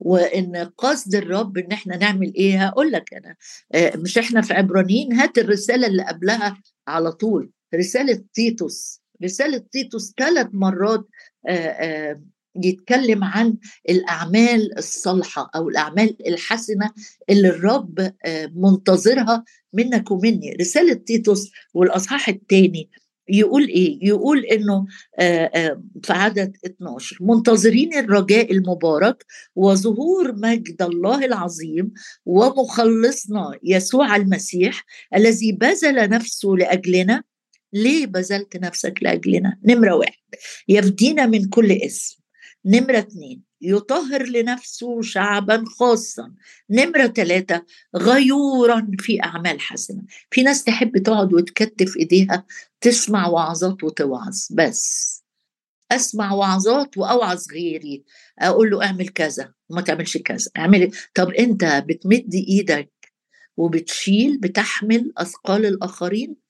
وإن 0.00 0.56
قصد 0.78 1.14
الرب 1.14 1.58
إن 1.58 1.72
إحنا 1.72 1.96
نعمل 1.96 2.34
إيه؟ 2.34 2.66
هقول 2.66 2.92
لك 2.92 3.14
أنا 3.14 3.36
آه، 3.74 3.96
مش 3.96 4.18
إحنا 4.18 4.40
في 4.42 4.54
عبرانيين؟ 4.54 5.12
هات 5.12 5.38
الرسالة 5.38 5.86
اللي 5.86 6.02
قبلها 6.04 6.62
على 6.88 7.12
طول. 7.12 7.50
رسالة 7.74 8.24
تيتوس. 8.34 9.01
رسالة 9.24 9.58
تيتوس 9.72 10.14
ثلاث 10.18 10.46
مرات 10.52 11.06
آه، 11.48 11.52
آه، 11.52 12.22
يتكلم 12.56 13.24
عن 13.24 13.56
الأعمال 13.88 14.78
الصالحة 14.78 15.50
أو 15.54 15.68
الأعمال 15.68 16.16
الحسنة 16.28 16.90
اللي 17.30 17.48
الرب 17.48 18.12
آه، 18.24 18.50
منتظرها 18.54 19.44
منك 19.72 20.10
ومني 20.10 20.56
رسالة 20.60 20.92
تيتوس 20.94 21.50
والأصحاح 21.74 22.28
الثاني 22.28 22.90
يقول 23.28 23.68
إيه؟ 23.68 23.98
يقول 24.02 24.44
إنه 24.44 24.86
في 26.02 26.12
عدد 26.12 26.56
12 26.66 27.16
منتظرين 27.20 27.98
الرجاء 27.98 28.52
المبارك 28.52 29.24
وظهور 29.56 30.32
مجد 30.36 30.82
الله 30.82 31.24
العظيم 31.24 31.92
ومخلصنا 32.26 33.58
يسوع 33.62 34.16
المسيح 34.16 34.84
الذي 35.14 35.52
بذل 35.52 36.08
نفسه 36.08 36.48
لأجلنا 36.48 37.22
ليه 37.72 38.06
بذلت 38.06 38.56
نفسك 38.56 38.94
لأجلنا؟ 39.02 39.58
نمرة 39.64 39.94
واحد 39.94 40.22
يفدينا 40.68 41.26
من 41.26 41.48
كل 41.48 41.72
اسم. 41.72 42.22
نمرة 42.64 42.98
اتنين 42.98 43.42
يطهر 43.60 44.22
لنفسه 44.22 45.02
شعبا 45.02 45.64
خاصا. 45.78 46.34
نمرة 46.70 47.06
ثلاثة 47.06 47.64
غيورا 47.96 48.90
في 48.98 49.22
أعمال 49.22 49.60
حسنة. 49.60 50.02
في 50.30 50.42
ناس 50.42 50.64
تحب 50.64 50.98
تقعد 50.98 51.34
وتكتف 51.34 51.96
إيديها 51.96 52.46
تسمع 52.80 53.28
وعظات 53.28 53.84
وتوعظ. 53.84 54.36
بس 54.50 55.12
أسمع 55.92 56.32
وعظات 56.32 56.98
وأوعظ 56.98 57.44
غيري. 57.52 58.04
أقول 58.38 58.70
له 58.70 58.84
اعمل 58.84 59.08
كذا 59.08 59.52
وما 59.68 59.80
تعملش 59.80 60.16
كذا. 60.16 60.50
اعمل 60.56 60.90
طب 61.14 61.30
أنت 61.30 61.84
بتمد 61.88 62.34
إيدك 62.34 62.92
وبتشيل 63.56 64.38
بتحمل 64.38 65.12
أثقال 65.18 65.66
الآخرين؟ 65.66 66.41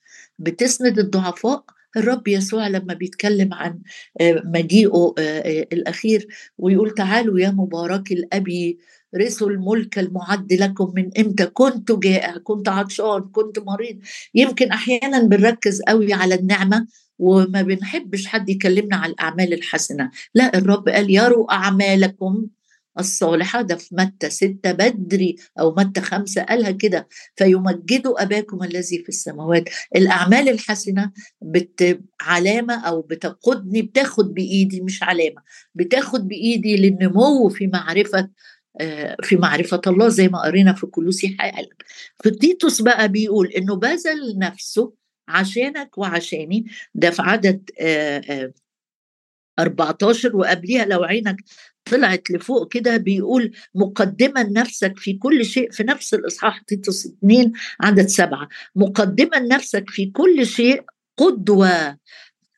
بتسند 0.42 0.98
الضعفاء. 0.98 1.64
الرب 1.96 2.28
يسوع 2.28 2.68
لما 2.68 2.94
بيتكلم 2.94 3.54
عن 3.54 3.78
آه، 4.20 4.42
مجيئه 4.44 5.14
آه، 5.18 5.22
آه، 5.22 5.66
الأخير 5.72 6.26
ويقول 6.58 6.90
تعالوا 6.90 7.40
يا 7.40 7.50
مبارك 7.50 8.12
الأبي 8.12 8.78
رثوا 9.16 9.50
الملك 9.50 9.98
المعد 9.98 10.52
لكم 10.52 10.92
من 10.96 11.10
إمتى؟ 11.18 11.46
كنت 11.46 11.92
جائع 11.92 12.36
كنت 12.36 12.68
عطشان 12.68 13.20
كنت 13.32 13.58
مريض. 13.58 13.98
يمكن 14.34 14.70
أحيانا 14.70 15.22
بنركز 15.22 15.82
قوي 15.82 16.12
على 16.12 16.34
النعمة 16.34 16.86
وما 17.18 17.62
بنحبش 17.62 18.26
حد 18.26 18.48
يكلمنا 18.48 18.96
على 18.96 19.12
الأعمال 19.12 19.52
الحسنة. 19.52 20.10
لا 20.34 20.58
الرب 20.58 20.88
قال 20.88 21.10
يروا 21.10 21.52
أعمالكم 21.52 22.46
الصالحة 22.98 23.62
ده 23.62 23.76
في 23.76 23.94
متى 23.94 24.30
ستة 24.30 24.72
بدري 24.72 25.36
أو 25.60 25.74
متى 25.74 26.00
خمسة 26.00 26.42
قالها 26.42 26.70
كده. 26.70 27.08
فيمجدوا 27.36 28.22
أباكم 28.22 28.62
الذي 28.62 28.98
في 29.02 29.08
السماوات. 29.08 29.64
الأعمال 29.96 30.48
الحسنة 30.48 31.12
بت 31.42 32.00
علامة 32.20 32.74
أو 32.88 33.02
بتقودني 33.02 33.82
بتاخد 33.82 34.34
بإيدي 34.34 34.80
مش 34.80 35.02
علامة. 35.02 35.42
بتاخد 35.74 36.28
بإيدي 36.28 36.76
للنمو 36.76 37.48
في 37.48 37.66
معرفة 37.66 38.28
آه، 38.80 39.16
في 39.22 39.36
معرفة 39.36 39.80
الله 39.86 40.08
زي 40.08 40.28
ما 40.28 40.42
قرينا 40.42 40.72
في 40.72 40.86
كلوسي 40.86 41.36
حال 41.38 41.68
في 42.22 42.30
تيتوس 42.30 42.82
بقى 42.82 43.08
بيقول 43.08 43.46
إنه 43.48 43.76
بذل 43.76 44.38
نفسه 44.38 44.92
عشانك 45.28 45.98
وعشاني. 45.98 46.64
ده 46.94 47.10
في 47.10 47.22
عدد 47.22 47.70
آآ 47.80 48.22
آآ 48.30 48.52
14 49.58 50.36
وقبليها 50.36 50.84
لو 50.84 51.04
عينك 51.04 51.36
طلعت 51.84 52.30
لفوق 52.30 52.72
كده 52.72 52.96
بيقول 52.96 53.52
مقدما 53.74 54.42
نفسك 54.42 54.98
في 54.98 55.12
كل 55.14 55.44
شيء 55.44 55.70
في 55.70 55.82
نفس 55.84 56.14
الإصحاح 56.14 56.58
تيتوس 56.58 57.06
2 57.06 57.52
عدد 57.80 58.06
سبعة 58.06 58.48
مقدما 58.76 59.38
نفسك 59.38 59.90
في 59.90 60.06
كل 60.06 60.46
شيء 60.46 60.84
قدوة 61.16 61.98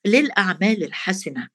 للأعمال 0.07 0.85
الحسنة. 0.85 1.49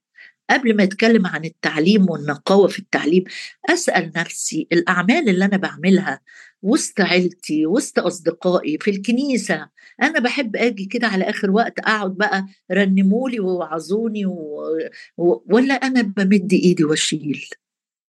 قبل 0.50 0.76
ما 0.76 0.84
اتكلم 0.84 1.28
عن 1.28 1.46
التعليم 1.46 2.10
والنقاوة 2.10 2.68
في 2.68 2.80
التعليم 2.80 3.24
أسأل 3.70 4.12
نفسي 4.16 4.68
الأعمال 4.72 5.30
اللي 5.30 5.46
أنا 5.46 5.58
بعملها 5.58 6.22
وسط 6.62 7.02
عيلتي 7.02 7.66
وسط 7.66 8.00
أصدقائي 8.00 8.78
في 8.82 8.92
الكنيسة. 8.92 9.70
أنا 10.02 10.20
بحب 10.20 10.56
آجي 10.56 10.86
كده 10.86 11.08
على 11.08 11.24
آخر 11.30 11.52
وقت 11.52 11.80
أقعد 11.80 12.12
بقى 12.18 12.46
رنمولي 12.72 13.40
ووعظوني 13.40 14.26
و... 14.26 14.64
و... 15.18 15.44
ولا 15.46 15.74
أنا 15.74 16.02
بمد 16.02 16.54
إيدي 16.54 16.84
وأشيل؟ 16.84 17.46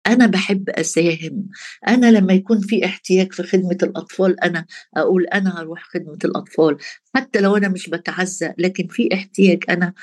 أنا 0.08 0.26
بحب 0.28 0.70
أساهم. 0.70 1.48
أنا 1.88 2.12
لما 2.12 2.34
يكون 2.34 2.60
في 2.60 2.86
احتياج 2.86 3.34
في 3.34 3.44
خدمة 3.44 3.78
الأطفال 3.84 4.40
أنا 4.40 4.66
أقول 4.98 5.26
أنا 5.26 5.62
هروح 5.62 5.84
خدمة 5.94 6.18
الأطفال. 6.26 6.78
حتى 7.16 7.40
لو 7.42 7.58
أنا 7.58 7.68
مش 7.68 7.90
بتعزى 7.90 8.54
لكن 8.58 8.88
في 8.88 9.10
احتياج 9.14 9.64
أنا 9.70 9.94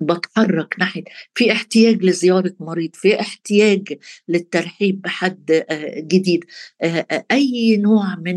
بتحرك 0.00 0.74
ناحية 0.78 1.04
في 1.34 1.52
احتياج 1.52 2.04
لزيارة 2.04 2.54
مريض 2.60 2.90
في 2.94 3.20
احتياج 3.20 3.98
للترحيب 4.28 5.00
بحد 5.02 5.50
آه، 5.70 6.00
جديد. 6.00 6.44
آه، 6.82 7.06
آه، 7.10 7.24
أي 7.30 7.76
نوع 7.76 8.16
من 8.16 8.36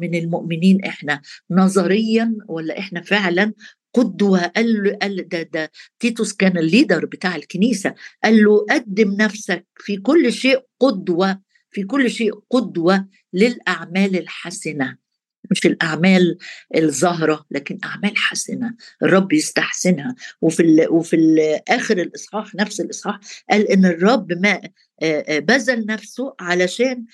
من 0.00 0.14
المؤمنين 0.14 0.84
إحنا 0.84 1.20
نظريا 1.50 2.36
ولا 2.48 2.78
إحنا 2.78 3.00
فعلا 3.02 3.52
قدوة؟ 3.94 4.46
قال 4.46 4.82
له 4.82 4.96
قال 5.02 5.28
ده 5.28 5.42
ده 5.42 5.70
تيتوس 6.00 6.32
كان 6.32 6.58
الليدر 6.58 7.06
بتاع 7.06 7.36
الكنيسة. 7.36 7.94
قال 8.24 8.44
له 8.44 8.66
قدم 8.70 9.12
نفسك 9.12 9.66
في 9.76 9.96
كل 9.96 10.32
شيء 10.32 10.60
قدوة 10.80 11.40
في 11.70 11.82
كل 11.82 12.10
شيء 12.10 12.32
قدوة 12.50 13.06
للأعمال 13.32 14.16
الحسنة. 14.18 14.96
مش 15.50 15.66
الأعمال 15.66 16.38
الظاهرة 16.76 17.46
لكن 17.50 17.78
أعمال 17.84 18.16
حسنة 18.16 18.74
الرب 19.02 19.32
يستحسنها. 19.32 20.14
وفي 20.40 20.62
ال 20.62 20.86
وفي 20.90 21.16
ال 21.16 21.60
آخر 21.68 21.98
الإصحاح 21.98 22.54
نفس 22.54 22.80
الإصحاح 22.80 23.20
قال 23.50 23.68
إن 23.68 23.84
الرب 23.84 24.32
ما 24.32 24.60
بذل 25.38 25.86
نفسه 25.86 26.34
علشان 26.40 27.04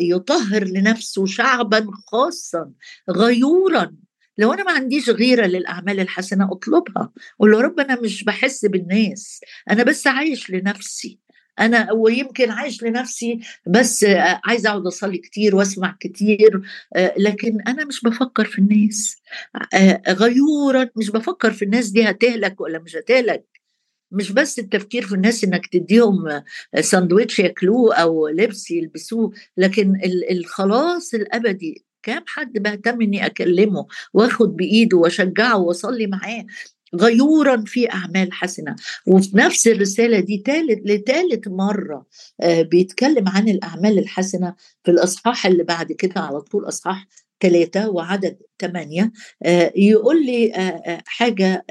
يطهر 0.00 0.64
لنفسه 0.64 1.26
شعبا 1.26 1.86
خاصا 2.06 2.70
غيورا. 3.10 3.94
لو 4.38 4.52
أنا 4.52 4.64
ما 4.64 4.72
عنديش 4.72 5.10
غيرة 5.10 5.46
للأعمال 5.46 6.00
الحسنة 6.00 6.52
أطلبها. 6.52 7.12
قول 7.38 7.50
له 7.50 7.60
رب 7.60 7.80
أنا 7.80 8.00
مش 8.00 8.24
بحس 8.24 8.64
بالناس 8.64 9.40
أنا 9.70 9.82
بس 9.82 10.06
عايش 10.06 10.50
لنفسي. 10.50 11.18
أنا 11.60 11.92
ويمكن 11.92 12.50
عايش 12.50 12.82
لنفسي 12.82 13.40
بس 13.66 14.04
عايزة 14.44 14.70
أقعد 14.70 14.86
أصلي 14.86 15.18
كتير 15.18 15.56
وأسمع 15.56 15.96
كتير 16.00 16.60
لكن 17.18 17.60
أنا 17.60 17.84
مش 17.84 18.00
بفكر 18.02 18.44
في 18.44 18.58
الناس. 18.58 19.16
غيورا 20.08 20.88
مش 20.96 21.10
بفكر 21.10 21.50
في 21.52 21.64
الناس 21.64 21.88
دي 21.88 22.10
هتهلك 22.10 22.60
ولا 22.60 22.78
مش 22.78 22.96
هتهلك. 22.96 23.44
مش 24.12 24.32
بس 24.32 24.58
التفكير 24.58 25.06
في 25.06 25.14
الناس 25.14 25.44
إنك 25.44 25.66
تديهم 25.66 26.42
ساندويتش 26.80 27.38
ياكلوه 27.38 27.94
أو 27.94 28.28
لبس 28.28 28.70
يلبسوه 28.70 29.32
لكن 29.56 29.92
الخلاص 30.30 31.14
الأبدي 31.14 31.84
كام 32.02 32.24
حد 32.26 32.52
بهتم 32.52 33.00
إني 33.02 33.26
أكلمه 33.26 33.86
وآخد 34.14 34.56
بإيده 34.56 34.96
وأشجعه 34.96 35.58
وأصلي 35.58 36.06
معاه؟ 36.06 36.46
غيورا 36.94 37.64
في 37.66 37.90
أعمال 37.92 38.32
حسنة. 38.32 38.76
وفي 39.06 39.36
نفس 39.36 39.66
الرسالة 39.68 40.20
دي 40.20 40.42
ثالث 40.46 40.78
لثالث 40.84 41.48
مرة 41.48 42.06
آه 42.40 42.62
بيتكلم 42.62 43.28
عن 43.28 43.48
الأعمال 43.48 43.98
الحسنة 43.98 44.54
في 44.84 44.90
الإصحاح 44.90 45.46
اللي 45.46 45.62
بعد 45.64 45.92
كده 45.92 46.20
على 46.20 46.40
طول 46.40 46.68
إصحاح 46.68 47.06
ثلاثة 47.40 47.90
وعدد 47.90 48.38
ثمانية 48.60 49.12
آه 49.42 49.72
يقول 49.76 50.26
لي 50.26 50.54
آه 50.54 51.02
حاجة 51.06 51.64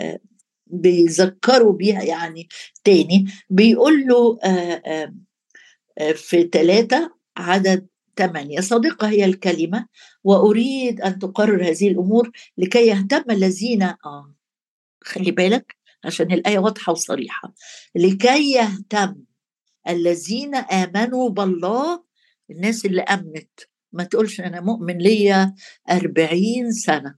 بيذكروا 0.67 1.73
بيها 1.73 2.03
يعني 2.03 2.47
تاني. 2.83 3.25
بيقول 3.49 4.07
له 4.07 4.39
في 6.15 6.49
ثلاثة 6.53 7.11
عدد 7.37 7.87
ثمانية 8.17 8.59
صادقة 8.59 9.09
هي 9.09 9.25
الكلمة 9.25 9.85
وأريد 10.23 11.01
أن 11.01 11.19
تقرر 11.19 11.63
هذه 11.69 11.87
الأمور 11.87 12.31
لكي 12.57 12.87
يهتم 12.87 13.31
الذين 13.31 13.83
آه 13.83 14.33
خلي 15.03 15.31
بالك 15.31 15.75
عشان 16.05 16.31
الآية 16.31 16.59
واضحة 16.59 16.91
وصريحة. 16.91 17.53
لكي 17.95 18.51
يهتم 18.53 19.15
الذين 19.89 20.55
آمنوا 20.55 21.29
بالله 21.29 22.03
الناس 22.51 22.85
اللي 22.85 23.01
أمنت 23.01 23.59
ما 23.93 24.03
تقولش 24.03 24.41
أنا 24.41 24.61
مؤمن 24.61 24.97
ليا 24.97 25.55
أربعين 25.91 26.71
سنة 26.71 27.15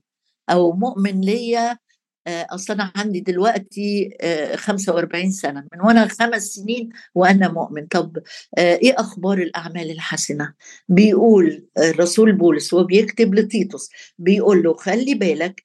أو 0.50 0.72
مؤمن 0.72 1.20
ليا 1.20 1.78
آه، 2.26 2.46
أصل 2.50 2.72
أنا 2.72 2.92
عندي 2.96 3.20
دلوقتي 3.20 4.10
45 4.56 5.26
آه، 5.26 5.30
سنة 5.30 5.66
من 5.72 5.80
وأنا 5.80 6.08
خمس 6.08 6.42
سنين 6.42 6.88
وأنا 7.14 7.48
مؤمن. 7.48 7.86
طب 7.86 8.18
آه، 8.58 8.74
إيه 8.76 8.94
أخبار 8.98 9.38
الأعمال 9.38 9.90
الحسنة؟ 9.90 10.54
بيقول 10.88 11.66
الرسول 11.78 12.32
بولس 12.32 12.72
وهو 12.72 12.84
بيكتب 12.84 13.34
لتيتوس 13.34 13.90
بيقول 14.18 14.62
له 14.62 14.74
خلي 14.74 15.14
بالك 15.14 15.64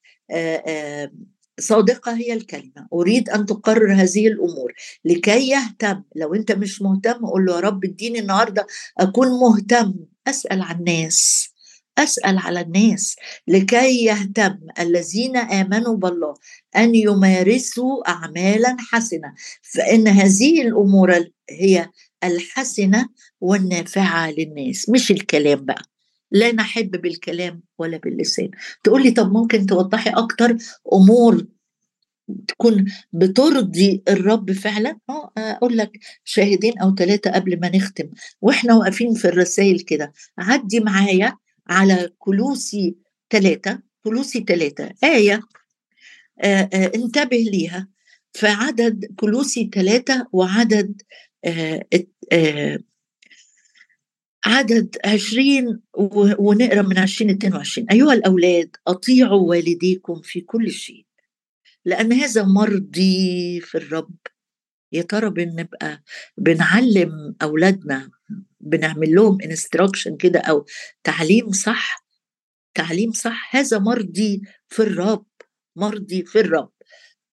صادقة 1.60 2.14
هي 2.18 2.34
الكلمة. 2.34 2.88
أريد 2.94 3.30
أن 3.30 3.46
تقرر 3.46 3.94
هذه 3.94 4.28
الأمور. 4.28 4.74
لكي 5.06 5.50
يهتم 5.50 6.04
لو 6.16 6.34
أنت 6.36 6.52
مش 6.52 6.82
مهتم 6.82 7.26
قول 7.26 7.46
له 7.46 7.56
يا 7.56 7.60
رب 7.60 7.86
اديني 7.86 8.20
النهاردة 8.20 8.68
أكون 9.00 9.28
مهتم. 9.28 9.94
أسأل 10.28 10.62
عن 10.62 10.76
الناس. 10.80 11.50
أسأل 11.98 12.38
على 12.38 12.62
الناس. 12.62 13.16
لكي 13.48 14.06
يهتم 14.06 14.58
الذين 14.80 15.38
آمنوا 15.38 15.96
بالله 15.98 16.34
أن 16.76 16.96
يمارسوا 16.96 18.10
اعمالا 18.10 18.78
حسنة. 18.80 19.34
فإن 19.62 20.08
هذه 20.08 20.62
الأمور 20.62 21.26
هي 21.50 21.90
الحسنة 22.24 23.10
والنافعة 23.42 24.32
للناس. 24.32 24.90
مش 24.90 25.12
الكلام 25.12 25.66
بقى. 25.66 25.82
لا 26.32 26.52
نحب 26.52 26.92
بالكلام 26.92 27.64
ولا 27.78 27.98
باللسان. 27.98 28.50
تقول 28.84 29.04
لي 29.04 29.12
طب 29.12 29.32
ممكن 29.32 29.66
توضحي 29.66 30.10
أكتر 30.10 30.58
أمور 30.94 31.46
تكون 32.48 32.86
بترضي 33.14 34.04
الرب 34.10 34.52
فعلا؟ 34.52 35.00
آه 35.10 35.32
أقول 35.38 35.78
لك 35.78 35.92
شاهدين 36.24 36.80
أو 36.80 36.96
ثلاثة 36.96 37.32
قبل 37.32 37.60
ما 37.60 37.76
نختم. 37.76 38.10
وإحنا 38.42 38.74
واقفين 38.76 39.14
في 39.14 39.26
الرسائل 39.28 39.80
كده. 39.80 40.14
عدي 40.38 40.80
معايا 40.80 41.38
على 41.68 42.10
كلوسي 42.18 42.96
ثلاثة 43.30 43.80
كلوسي 44.04 44.46
ثلاثة 44.48 44.90
آية 45.04 45.42
آآ 46.42 46.70
آآ 46.74 46.92
انتبه 46.96 47.38
ليها. 47.38 47.88
في 48.34 48.48
عدد 48.48 49.06
كلوسي 49.16 49.70
ثلاثة 49.74 50.28
وعدد 50.34 51.02
آآ 51.46 52.80
عدد 54.46 54.98
عشرين 55.06 55.80
ونقرأ 56.40 56.82
من 56.82 56.98
عشرين 56.98 57.32
اتنين 57.32 57.56
وعشرين. 57.56 57.88
أيها 57.92 58.14
الأولاد 58.14 58.76
أطيعوا 58.88 59.50
والديكم 59.50 60.22
في 60.22 60.42
كل 60.42 60.72
شيء 60.72 61.06
لأن 61.86 62.14
هذا 62.14 62.44
مرضي 62.44 63.62
في 63.62 63.78
الرب. 63.78 64.16
يا 64.92 65.02
ترى 65.02 65.30
بنبقى 65.30 66.04
بنعلم 66.38 67.36
أولادنا 67.42 68.10
بنعمل 68.60 69.16
لهم 69.16 69.42
انستراكشن 69.42 70.18
كده 70.18 70.40
أو 70.40 70.66
تعليم 71.04 71.52
صح؟ 71.52 72.06
تعليم 72.74 73.12
صح 73.12 73.56
هذا 73.56 73.80
مرضي 73.80 74.42
في 74.68 74.80
الرب 74.84 75.26
مرضي 75.76 76.26
في 76.26 76.40
الرب. 76.40 76.72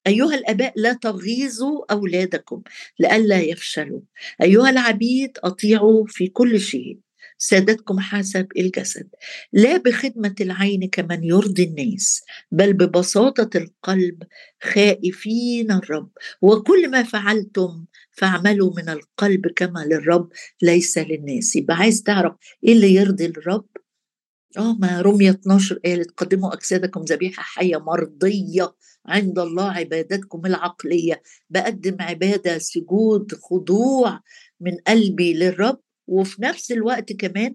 أيها 0.07 0.35
الآباء 0.35 0.73
لا 0.77 0.93
تغيظوا 0.93 1.93
أولادكم 1.93 2.63
لئلا 2.99 3.41
يفشلوا. 3.41 4.01
أيها 4.43 4.71
العبيد 4.71 5.39
أطيعوا 5.45 6.05
في 6.09 6.27
كل 6.29 6.61
شيء. 6.61 6.99
سادتكم 7.39 8.01
حسب 8.01 8.47
الجسد. 8.59 9.09
لا 9.53 9.77
بخدمة 9.77 10.35
العين 10.41 10.89
كمن 10.89 11.25
يرضي 11.25 11.65
الناس 11.65 12.23
بل 12.51 12.73
ببساطة 12.73 13.59
القلب 13.59 14.23
خائفين 14.63 15.73
الرب. 15.73 16.11
وكل 16.43 16.91
ما 16.91 17.03
فعلتم 17.03 17.85
فاعملوا 18.13 18.73
من 18.77 18.89
القلب 18.89 19.47
كما 19.57 19.85
للرب 19.85 20.29
ليس 20.63 20.99
للناس. 20.99 21.57
يبقى 21.57 21.77
عايز 21.77 22.03
تعرف 22.03 22.35
إيه 22.65 22.73
اللي 22.73 22.95
يرضي 22.95 23.27
الرب؟ 23.27 23.67
آه 24.59 24.77
ما 24.81 25.01
رمية 25.01 25.31
12 25.31 25.79
قالت 25.85 26.11
قدموا 26.17 26.55
أجسادكم 26.55 27.01
ذبيحة 27.01 27.43
حية 27.43 27.77
مرضية. 27.77 28.75
عند 29.09 29.39
الله 29.39 29.71
عبادتكم 29.71 30.47
العقلية. 30.47 31.23
بقدم 31.51 31.97
عبادة 32.01 32.59
سجود 32.59 33.35
خضوع 33.35 34.21
من 34.61 34.77
قلبي 34.87 35.35
للرب. 35.35 35.79
وفي 36.07 36.43
نفس 36.43 36.73
الوقت 36.73 37.13
كمان 37.13 37.55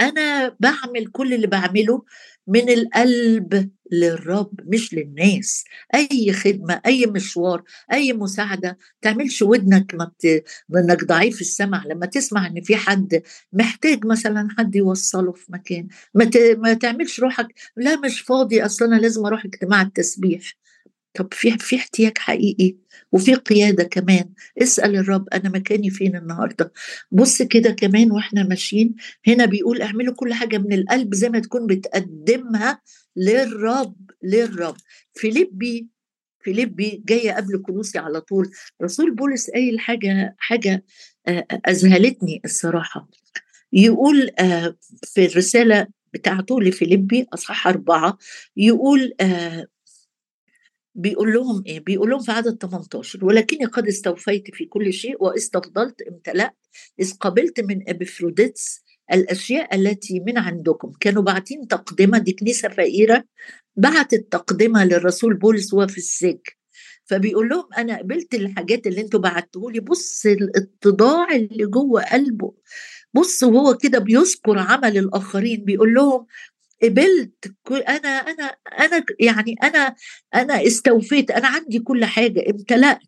أنا 0.00 0.56
بعمل 0.60 1.06
كل 1.12 1.34
اللي 1.34 1.46
بعمله 1.46 2.02
من 2.46 2.68
القلب 2.70 3.70
للرب 3.92 4.50
مش 4.66 4.94
للناس. 4.94 5.64
أي 5.94 6.32
خدمة 6.32 6.80
أي 6.86 7.06
مشوار 7.06 7.62
أي 7.92 8.12
مساعدة 8.12 8.78
تعملش 9.02 9.42
ودنك 9.42 9.94
ما 9.94 10.04
بت... 10.04 10.44
إنك 10.76 11.04
ضعيف 11.04 11.40
السمع. 11.40 11.86
لما 11.86 12.06
تسمع 12.06 12.46
إن 12.46 12.60
في 12.60 12.76
حد 12.76 13.22
محتاج 13.52 14.06
مثلا 14.06 14.48
حد 14.58 14.76
يوصله 14.76 15.32
في 15.32 15.52
مكان 15.52 15.88
ما, 16.14 16.24
ت... 16.24 16.36
ما 16.36 16.74
تعملش 16.74 17.20
روحك 17.20 17.46
لا 17.76 17.96
مش 17.96 18.20
فاضي 18.20 18.64
أصلا 18.64 18.88
أنا 18.88 19.00
لازم 19.00 19.26
أروح 19.26 19.44
اجتماع 19.44 19.82
التسبيح. 19.82 20.61
طب 21.14 21.28
في 21.34 21.58
في 21.58 21.76
احتياج 21.76 22.18
حقيقي 22.18 22.76
وفي 23.12 23.34
قيادة 23.34 23.84
كمان. 23.84 24.32
اسأل 24.62 24.96
الرب 24.96 25.28
أنا 25.28 25.48
مكاني 25.48 25.90
فين 25.90 26.16
النهاردة؟ 26.16 26.72
بص 27.10 27.42
كده 27.42 27.70
كمان 27.70 28.12
وإحنا 28.12 28.42
ماشيين 28.42 28.94
هنا 29.26 29.44
بيقول 29.44 29.82
اعملوا 29.82 30.14
كل 30.14 30.34
حاجة 30.34 30.58
من 30.58 30.72
القلب 30.72 31.14
زي 31.14 31.28
ما 31.28 31.38
تكون 31.38 31.66
بتقدمها 31.66 32.80
للرب 33.16 33.96
للرب. 34.22 34.76
فيليبي 35.14 35.88
فيليبي 36.44 37.02
جاية 37.06 37.32
قبل 37.32 37.62
كلوسي 37.62 37.98
على 37.98 38.20
طول. 38.20 38.50
رسول 38.82 39.14
بولس 39.14 39.50
قايل 39.50 39.80
حاجة 39.80 40.34
حاجة 40.38 40.84
أذهلتني 41.68 42.40
الصراحة. 42.44 43.08
يقول 43.72 44.30
في 45.02 45.26
الرسالة 45.26 45.86
بتاعته 46.14 46.60
لفيليبي 46.60 47.26
أصحاح 47.34 47.66
أربعة 47.66 48.18
يقول 48.56 49.14
بيقول 50.94 51.32
لهم 51.32 51.62
إيه 51.66 51.80
بيقول 51.80 52.10
لهم 52.10 52.20
في 52.20 52.32
عدد 52.32 52.58
18 52.62 53.24
ولكني 53.24 53.64
قد 53.64 53.88
استوفيت 53.88 54.44
في 54.54 54.64
كل 54.64 54.92
شيء 54.92 55.24
واستفضلت 55.24 56.02
امتلأت 56.02 56.56
إذ 57.00 57.12
قبلت 57.20 57.60
من 57.60 57.88
إبفروديتس 57.88 58.82
الأشياء 59.12 59.74
التي 59.74 60.20
من 60.20 60.38
عندكم. 60.38 60.92
كانوا 61.00 61.22
باعتين 61.22 61.68
تقدمة 61.68 62.18
دي 62.18 62.32
كنيسة 62.32 62.68
فقيرة 62.68 63.24
بعتت 63.76 64.32
تقدمة 64.32 64.84
للرسول 64.84 65.34
بولس 65.34 65.74
وهو 65.74 65.86
في 65.86 65.98
السجن. 65.98 66.38
فبيقول 67.04 67.48
لهم 67.48 67.64
أنا 67.78 67.98
قبلت 67.98 68.34
الحاجات 68.34 68.86
اللي 68.86 69.00
أنتوا 69.00 69.20
بعتوه 69.20 69.72
لي 69.72 69.80
بص 69.80 70.26
الاتضاع 70.26 71.26
اللي 71.34 71.66
جوه 71.66 72.02
قلبه 72.02 72.54
بص 73.14 73.42
وهو 73.42 73.76
كده 73.76 73.98
بيذكر 73.98 74.58
عمل 74.58 74.98
الآخرين. 74.98 75.64
بيقول 75.64 75.94
لهم 75.94 76.26
قبلت 76.82 77.54
أنا 77.72 78.08
أنا 78.08 78.44
أنا 78.80 79.04
يعني 79.20 79.54
أنا 79.62 79.94
أنا 80.34 80.66
استوفيت 80.66 81.30
أنا 81.30 81.48
عندي 81.48 81.78
كل 81.78 82.04
حاجة 82.04 82.44
امتلأت. 82.50 82.98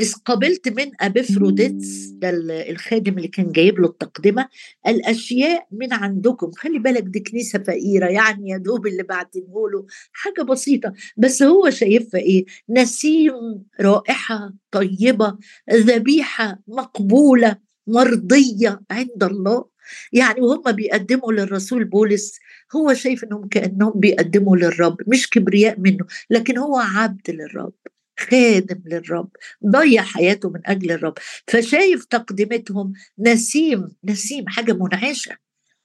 إذ 0.00 0.14
قبلت 0.24 0.68
من 0.68 0.90
أبيفروديتس 1.00 2.06
ده 2.06 2.30
الخادم 2.70 3.16
اللي 3.16 3.28
كان 3.28 3.52
جايب 3.52 3.78
له 3.80 3.88
التقدمة 3.88 4.48
الأشياء 4.86 5.66
من 5.72 5.92
عندكم. 5.92 6.50
خلي 6.52 6.78
بالك 6.78 7.02
دي 7.02 7.20
كنيسة 7.20 7.58
فقيرة 7.58 8.06
يعني 8.06 8.50
يا 8.50 8.56
دوب 8.56 8.86
اللي 8.86 9.02
بعتنه 9.02 9.70
له 9.72 9.86
حاجة 10.12 10.42
بسيطة. 10.42 10.92
بس 11.16 11.42
هو 11.42 11.70
شايفها 11.70 12.20
إيه؟ 12.20 12.44
نسيم 12.70 13.32
رائحة 13.80 14.52
طيبة 14.70 15.38
ذبيحة 15.72 16.58
مقبولة 16.68 17.56
مرضية 17.86 18.80
عند 18.90 19.24
الله. 19.24 19.64
يعني 20.12 20.40
وهم 20.40 20.72
بيقدموا 20.72 21.32
للرسول 21.32 21.84
بولس 21.84 22.38
هو 22.76 22.94
شايف 22.94 23.24
إنهم 23.24 23.48
كأنهم 23.48 23.92
بيقدموا 24.00 24.56
للرب 24.56 24.96
مش 25.06 25.30
كبرياء 25.30 25.80
منه 25.80 26.04
لكن 26.30 26.58
هو 26.58 26.76
عبد 26.78 27.30
للرب 27.30 27.72
خادم 28.18 28.82
للرب 28.86 29.28
ضيع 29.66 30.02
حياته 30.02 30.50
من 30.50 30.60
أجل 30.66 30.90
الرب 30.92 31.14
فشايف 31.46 32.04
تقدمتهم 32.04 32.92
نسيم 33.18 33.88
نسيم 34.04 34.44
حاجة 34.48 34.72
منعشة 34.72 35.36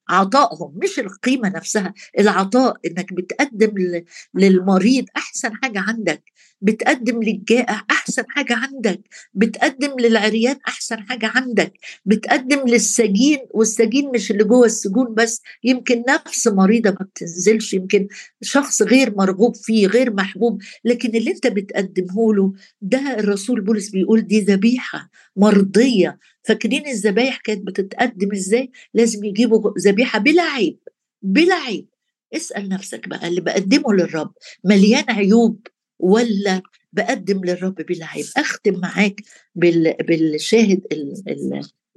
عطائهم 0.10 0.80
مش 0.84 1.00
القيمة 1.00 1.50
نفسها 1.50 1.94
العطاء 2.20 2.78
إنك 2.86 3.14
بتقدم 3.14 4.02
للمريض 4.36 5.06
أحسن 5.18 5.54
حاجة 5.64 5.80
عندك 5.80 6.24
بتقدم 6.64 7.24
للجائع 7.24 7.82
أحسن 7.92 8.24
حاجة 8.30 8.56
عندك 8.56 9.02
بتقدم 9.34 10.00
للعريان 10.00 10.56
أحسن 10.68 11.00
حاجة 11.00 11.32
عندك 11.36 11.74
بتقدم 12.06 12.68
للسجين 12.68 13.40
والسجين 13.52 14.12
مش 14.16 14.32
اللي 14.32 14.44
جوه 14.44 14.66
السجون 14.66 15.14
بس 15.14 15.42
يمكن 15.64 16.04
نفس 16.10 16.48
مريضة 16.48 16.90
ما 16.90 17.06
بتنزلش 17.06 17.74
يمكن 17.74 18.08
شخص 18.42 18.82
غير 18.82 19.16
مرغوب 19.16 19.56
فيه 19.56 19.88
غير 19.88 20.14
محبوب 20.14 20.62
لكن 20.86 21.10
اللي 21.16 21.32
أنت 21.32 21.48
بتقدمه 21.48 22.34
له 22.34 22.54
ده 22.82 23.20
الرسول 23.20 23.62
بولس 23.62 23.90
بيقول 23.90 24.22
دي 24.22 24.40
ذبيحة 24.42 25.10
مرضية. 25.36 26.20
فاكرين 26.44 26.88
الذبايح 26.88 27.38
كانت 27.38 27.68
بتتقدم 27.68 28.32
إزاي؟ 28.32 28.72
لازم 28.94 29.24
يجيبوا 29.24 29.72
ذبيحة 29.80 30.20
بلا 30.20 30.42
عيب 30.44 30.80
بلا 31.22 31.56
عيب. 31.56 31.88
اسأل 32.36 32.70
نفسك 32.70 33.08
بقى 33.10 33.28
اللي 33.28 33.42
بقدمه 33.42 33.94
للرب 33.94 34.32
مليان 34.64 35.06
عيوب. 35.10 35.68
ولا 36.00 36.62
بقدم 36.94 37.46
للرب 37.46 37.76
بلا 37.76 38.06
عيب 38.06 38.26
أختم 38.38 38.80
معاك 38.80 39.22
بالشاهد 39.56 40.82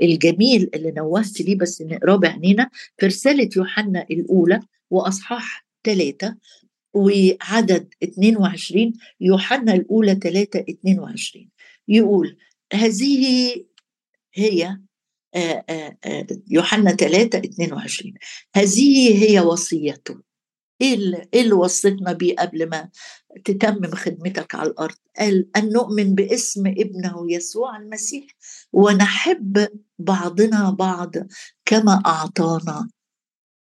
الجميل 0.02 0.70
اللي 0.74 0.90
نوهت 0.90 1.40
ليه 1.40 1.58
بس 1.58 1.82
نقراه 1.82 2.16
بعينينا 2.16 2.70
في 2.98 3.06
رسالة 3.06 3.50
يوحنا 3.56 4.06
الأولى 4.10 4.60
وأصحاح 4.90 5.66
ثلاثة 5.84 6.36
وعدد 6.94 7.94
22 8.02 8.92
يوحنا 9.20 9.74
الأولى 9.74 10.14
3 10.14 10.64
22 10.70 11.48
يقول 11.88 12.36
هذه 12.72 13.54
هي 14.34 14.78
يوحنا 16.50 16.92
3 16.92 17.38
22 17.38 18.14
هذه 18.54 19.24
هي 19.24 19.40
وصيته 19.40 20.25
إيه 20.80 20.94
اللي, 20.94 21.28
إيه 21.34 21.40
اللي 21.42 21.52
وصيتنا 21.52 22.12
بيه 22.12 22.34
قبل 22.36 22.68
ما 22.68 22.88
تتمم 23.44 23.94
خدمتك 23.94 24.54
على 24.54 24.70
الأرض؟ 24.70 24.94
قال 25.18 25.48
أن 25.56 25.72
نؤمن 25.72 26.14
باسم 26.14 26.66
ابنه 26.66 27.26
يسوع 27.28 27.76
المسيح 27.76 28.26
ونحب 28.72 29.68
بعضنا 29.98 30.70
بعض 30.70 31.14
كما 31.64 32.02
أعطانا 32.06 32.88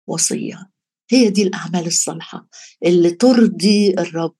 وصية. 0.07 0.69
هي 1.11 1.29
دي 1.29 1.43
الأعمال 1.43 1.87
الصالحة 1.87 2.47
اللي 2.85 3.09
ترضي 3.11 3.89
الرب 3.89 4.35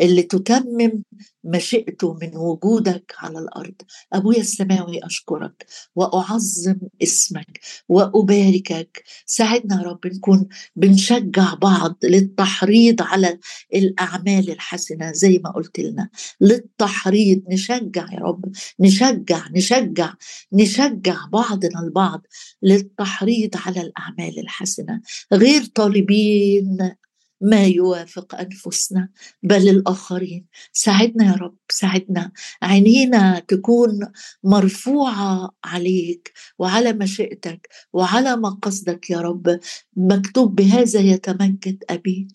اللي 0.00 0.22
تتمم 0.22 1.02
مشيئته 1.44 2.14
من 2.22 2.36
وجودك 2.36 3.14
على 3.18 3.38
الأرض. 3.38 3.74
أبويا 4.12 4.40
السماوي 4.40 5.06
أشكرك 5.06 5.66
وأعظم 5.96 6.76
اسمك 7.02 7.60
وأباركك. 7.88 9.04
ساعدنا 9.26 9.82
يا 9.82 9.86
رب 9.88 10.06
نكون 10.06 10.48
بنشجع 10.76 11.54
بعض 11.54 11.96
للتحريض 12.04 13.02
على 13.02 13.38
الأعمال 13.74 14.50
الحسنة 14.50 15.12
زي 15.12 15.40
ما 15.44 15.50
قلت 15.50 15.80
لنا. 15.80 16.08
للتحريض 16.40 17.42
نشجع 17.48 18.06
يا 18.12 18.18
رب 18.18 18.44
نشجع 18.80 19.48
نشجع 19.50 20.14
نشجع 20.52 21.26
بعضنا 21.32 21.80
البعض 21.80 22.26
للتحريض 22.62 23.50
على 23.56 23.80
الأعمال 23.80 24.38
الحسنة. 24.38 25.00
غير 25.32 25.64
طالبين 25.64 26.94
ما 27.40 27.64
يوافق 27.64 28.34
أنفسنا 28.34 29.08
بل 29.42 29.68
الآخرين. 29.68 30.46
ساعدنا 30.72 31.24
يا 31.26 31.32
رب 31.32 31.56
ساعدنا. 31.70 32.32
عينينا 32.62 33.38
تكون 33.48 34.12
مرفوعة 34.44 35.50
عليك 35.64 36.32
وعلى 36.58 36.92
مشيئتك 36.92 37.68
وعلى 37.92 38.36
مقصدك 38.36 39.10
يا 39.10 39.20
رب. 39.20 39.60
مكتوب 39.96 40.54
بهذا 40.54 41.00
يتمجد 41.00 41.84
أبي. 41.90 42.28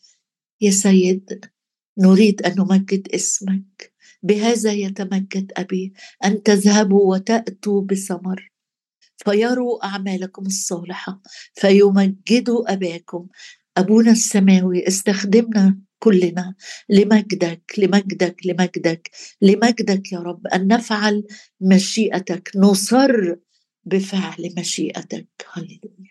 يا 0.62 0.72
سيد 0.72 1.46
نريد 1.98 2.42
أن 2.42 2.56
نمجد 2.60 3.08
اسمك. 3.16 3.94
بهذا 4.24 4.72
يتمجد 4.72 5.52
أبي 5.58 5.94
أن 6.26 6.44
تذهبوا 6.44 7.16
وتأتوا 7.16 7.82
بثمر. 7.82 8.52
فيروا 9.18 9.86
أعمالكم 9.86 10.46
الصالحة 10.46 11.22
فيمجدوا 11.54 12.74
أباكم. 12.74 13.28
أبونا 13.78 14.12
السماوي 14.12 14.88
استخدمنا 14.88 15.78
كلنا 16.00 16.56
لمجدك 16.90 17.62
لمجدك 17.78 18.36
لمجدك 18.46 19.12
لمجدك 19.42 20.12
يا 20.12 20.20
رب 20.20 20.48
أن 20.48 20.68
نفعل 20.68 21.24
مشيئتك 21.62 22.52
نصر 22.56 23.36
بفعل 23.86 24.54
مشيئتك. 24.58 25.28
هللويا. 25.54 26.09